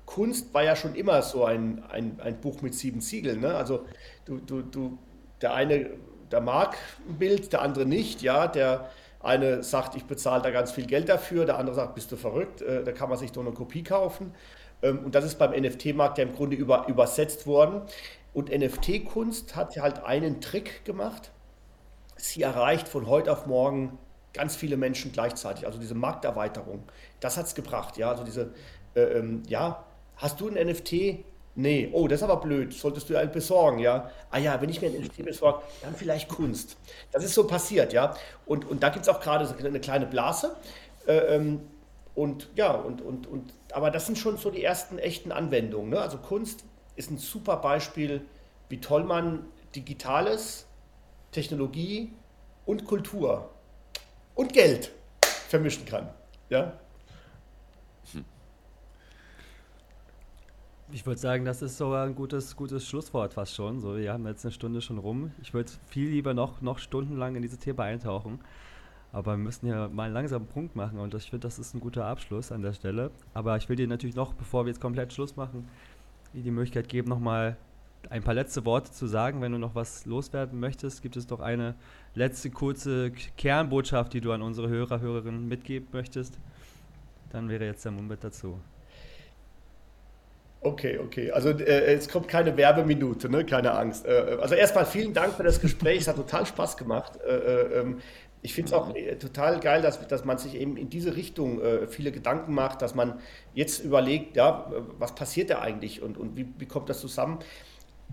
[0.06, 3.42] Kunst war ja schon immer so ein, ein, ein Buch mit sieben Siegeln.
[3.42, 3.56] Ne?
[3.56, 3.86] Also
[4.26, 4.98] du, du, du,
[5.42, 5.90] der eine,
[6.32, 6.78] der mag
[7.10, 8.90] ein Bild, der andere nicht, ja, der
[9.22, 12.62] eine sagt, ich bezahle da ganz viel Geld dafür, der andere sagt, bist du verrückt,
[12.62, 14.34] äh, da kann man sich doch eine Kopie kaufen.
[14.82, 17.82] Ähm, und das ist beim NFT-Markt ja im Grunde über, übersetzt worden.
[18.34, 21.32] Und NFT-Kunst hat halt einen Trick gemacht
[22.16, 23.98] sie erreicht von heute auf morgen
[24.34, 25.66] ganz viele Menschen gleichzeitig.
[25.66, 26.84] Also diese Markterweiterung,
[27.20, 27.98] das hat es gebracht.
[27.98, 28.52] Ja, also diese,
[28.96, 29.84] äh, ähm, ja,
[30.18, 31.24] hast du ein NFT?
[31.56, 34.10] Nee, oh, das ist aber blöd, solltest du einen besorgen, ja.
[34.32, 36.78] Ah ja, wenn ich mir ein NFT besorge, dann vielleicht Kunst.
[37.12, 38.16] Das ist so passiert, ja.
[38.48, 40.56] Und, und da gibt es auch gerade so eine kleine Blase.
[41.06, 41.62] Äh, ähm,
[42.16, 45.92] und ja, und, und, und, aber das sind schon so die ersten echten Anwendungen.
[45.92, 46.00] Ne?
[46.00, 46.64] Also Kunst
[46.96, 48.22] ist ein super Beispiel,
[48.70, 49.46] wie toll man
[49.76, 50.68] Digitales
[51.34, 52.12] Technologie
[52.66, 53.50] und Kultur
[54.36, 54.92] und Geld
[55.50, 56.10] vermischen kann.
[56.50, 56.74] Ja?
[60.92, 63.80] Ich würde sagen, das ist sogar ein gutes, gutes Schlusswort fast schon.
[63.80, 65.32] So, wir haben jetzt eine Stunde schon rum.
[65.42, 68.40] Ich würde viel lieber noch, noch stundenlang in diese Thema eintauchen.
[69.12, 71.80] Aber wir müssen ja mal langsam einen Punkt machen und ich finde, das ist ein
[71.80, 73.12] guter Abschluss an der Stelle.
[73.34, 75.68] Aber ich will dir natürlich noch, bevor wir jetzt komplett Schluss machen,
[76.34, 77.58] die Möglichkeit geben, nochmal
[78.10, 79.42] ein paar letzte Worte zu sagen.
[79.42, 81.76] Wenn du noch was loswerden möchtest, gibt es doch eine
[82.16, 86.38] letzte kurze Kernbotschaft, die du an unsere Hörer, Hörerinnen mitgeben möchtest.
[87.32, 88.60] Dann wäre jetzt der Moment dazu.
[90.62, 91.32] Okay, okay.
[91.32, 93.46] Also äh, es kommt keine Werbeminute, ne?
[93.46, 94.06] keine Angst.
[94.06, 96.02] Äh, also erstmal vielen Dank für das Gespräch.
[96.02, 97.20] Es hat total Spaß gemacht.
[97.26, 98.00] Äh, äh ähm,
[98.44, 101.62] ich finde es auch äh, total geil, dass, dass man sich eben in diese Richtung
[101.62, 103.20] äh, viele Gedanken macht, dass man
[103.54, 107.40] jetzt überlegt, ja, was passiert da eigentlich und, und wie, wie kommt das zusammen?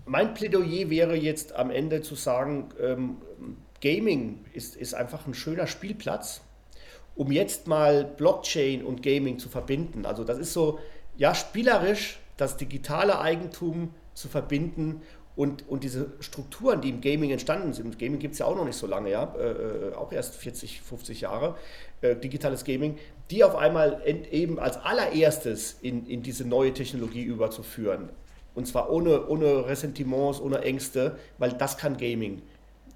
[0.05, 3.17] Mein Plädoyer wäre jetzt am Ende zu sagen, ähm,
[3.81, 6.41] Gaming ist, ist einfach ein schöner Spielplatz,
[7.15, 10.05] um jetzt mal Blockchain und Gaming zu verbinden.
[10.05, 10.79] Also das ist so,
[11.17, 15.01] ja, spielerisch das digitale Eigentum zu verbinden
[15.35, 18.65] und, und diese Strukturen, die im Gaming entstanden sind, Gaming gibt es ja auch noch
[18.65, 21.55] nicht so lange, ja, äh, äh auch erst 40, 50 Jahre,
[22.01, 22.97] äh, digitales Gaming,
[23.29, 28.09] die auf einmal eben als allererstes in, in diese neue Technologie überzuführen.
[28.53, 32.41] Und zwar ohne, ohne Ressentiments, ohne Ängste, weil das kann Gaming.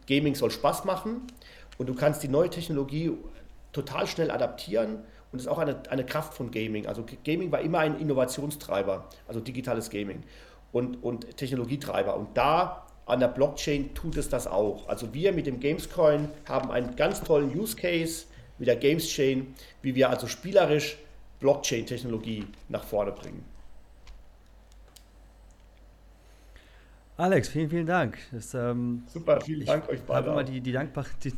[0.08, 1.22] Gaming soll Spaß machen
[1.78, 3.12] und du kannst die neue Technologie
[3.72, 4.99] total schnell adaptieren
[5.32, 6.88] und ist auch eine, eine Kraft von Gaming.
[6.88, 10.24] Also Gaming war immer ein Innovationstreiber, also digitales Gaming
[10.72, 12.16] und, und Technologietreiber.
[12.16, 14.88] Und da an der Blockchain tut es das auch.
[14.88, 18.26] Also wir mit dem Gamescoin haben einen ganz tollen Use Case
[18.58, 20.97] mit der Gameschain, wie wir also spielerisch
[21.39, 23.43] Blockchain-Technologie nach vorne bringen.
[27.18, 28.18] Alex, vielen, vielen Dank.
[28.34, 30.07] Das, ähm, Super, vielen Dank euch beiden.
[30.07, 31.34] Ich habe immer die, die, dankbar, die,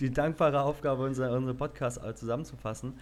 [0.00, 2.94] die, dankbare Aufgabe, unsere, unsere Podcasts zusammenzufassen.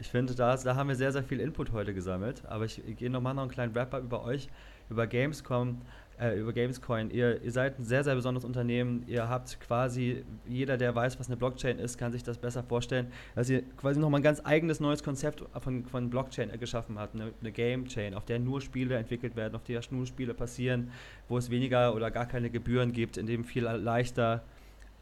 [0.00, 2.42] Ich finde, da, da haben wir sehr, sehr viel Input heute gesammelt.
[2.46, 4.48] Aber ich, ich gehe nochmal noch einen kleinen Wrap-up über euch,
[4.88, 5.82] über Gamescom,
[6.18, 7.10] äh, über Gamescoin.
[7.10, 9.04] Ihr, ihr seid ein sehr, sehr besonderes Unternehmen.
[9.06, 13.08] Ihr habt quasi, jeder, der weiß, was eine Blockchain ist, kann sich das besser vorstellen,
[13.34, 17.14] dass ihr quasi nochmal ein ganz eigenes neues Konzept von, von Blockchain geschaffen habt.
[17.14, 20.90] Eine, eine Game Chain, auf der nur Spiele entwickelt werden, auf der nur Spiele passieren,
[21.28, 24.42] wo es weniger oder gar keine Gebühren gibt, in dem viel leichter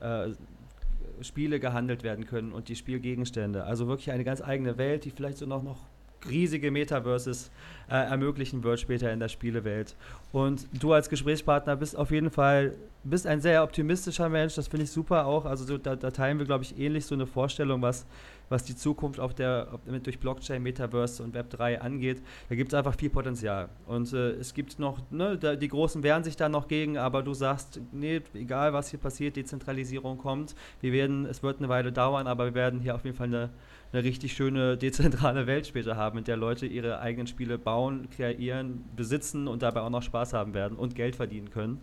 [0.00, 0.30] äh,
[1.20, 3.64] Spiele gehandelt werden können und die Spielgegenstände.
[3.64, 5.78] Also wirklich eine ganz eigene Welt, die vielleicht so noch, noch
[6.28, 7.50] riesige Metaverses
[7.90, 9.94] äh, ermöglichen wird später in der Spielewelt.
[10.32, 14.84] Und du als Gesprächspartner bist auf jeden Fall bist ein sehr optimistischer Mensch, das finde
[14.84, 15.44] ich super auch.
[15.44, 18.06] Also so, da, da, teilen wir, glaube ich, ähnlich so eine Vorstellung, was,
[18.48, 22.22] was die Zukunft auf der, durch Blockchain, Metaverse und Web 3 angeht.
[22.48, 23.68] Da gibt es einfach viel Potenzial.
[23.86, 27.34] Und äh, es gibt noch, ne, die Großen wehren sich da noch gegen, aber du
[27.34, 30.54] sagst, nee, egal was hier passiert, Dezentralisierung kommt.
[30.80, 33.50] Wir werden, es wird eine Weile dauern, aber wir werden hier auf jeden Fall eine
[33.94, 38.84] eine richtig schöne dezentrale Welt später haben, in der Leute ihre eigenen Spiele bauen, kreieren,
[38.96, 41.80] besitzen und dabei auch noch Spaß haben werden und Geld verdienen können.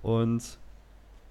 [0.00, 0.58] Und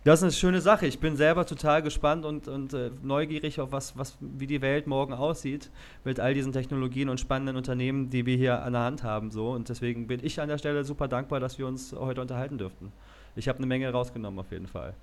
[0.03, 0.85] das ist eine schöne Sache.
[0.85, 4.87] Ich bin selber total gespannt und, und äh, neugierig auf was, was, wie die Welt
[4.87, 5.69] morgen aussieht
[6.05, 9.31] mit all diesen Technologien und spannenden Unternehmen, die wir hier an der Hand haben.
[9.31, 9.51] So.
[9.51, 12.93] Und deswegen bin ich an der Stelle super dankbar, dass wir uns heute unterhalten dürften.
[13.35, 14.93] Ich habe eine Menge rausgenommen auf jeden Fall.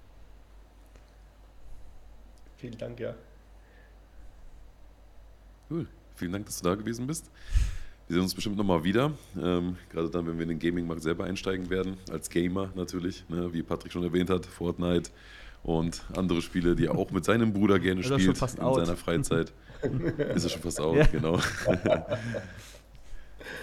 [2.57, 3.14] Vielen Dank, ja.
[5.70, 5.86] Cool.
[6.14, 7.30] Vielen Dank, dass du da gewesen bist.
[8.07, 9.12] Wir sehen uns bestimmt nochmal wieder.
[9.40, 11.96] Ähm, gerade dann, wenn wir in den Gaming-Markt selber einsteigen werden.
[12.11, 15.11] Als Gamer natürlich, ne, wie Patrick schon erwähnt hat, Fortnite
[15.62, 18.84] und andere Spiele, die er auch mit seinem Bruder gerne spielt in out.
[18.84, 19.52] seiner Freizeit.
[20.34, 21.07] Ist er schon fast out, ja.
[21.07, 21.38] genau.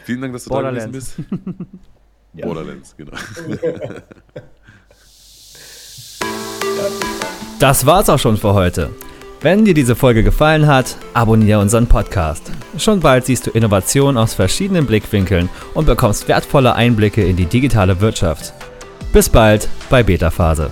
[0.06, 1.18] Vielen Dank, dass du da gewesen bist.
[2.34, 2.46] ja.
[2.46, 3.12] Borderlands, genau.
[7.60, 8.90] Das war's auch schon für heute.
[9.44, 12.52] Wenn dir diese Folge gefallen hat, abonniere unseren Podcast.
[12.78, 18.00] Schon bald siehst du Innovationen aus verschiedenen Blickwinkeln und bekommst wertvolle Einblicke in die digitale
[18.02, 18.54] Wirtschaft.
[19.12, 20.70] Bis bald bei Beta Phase.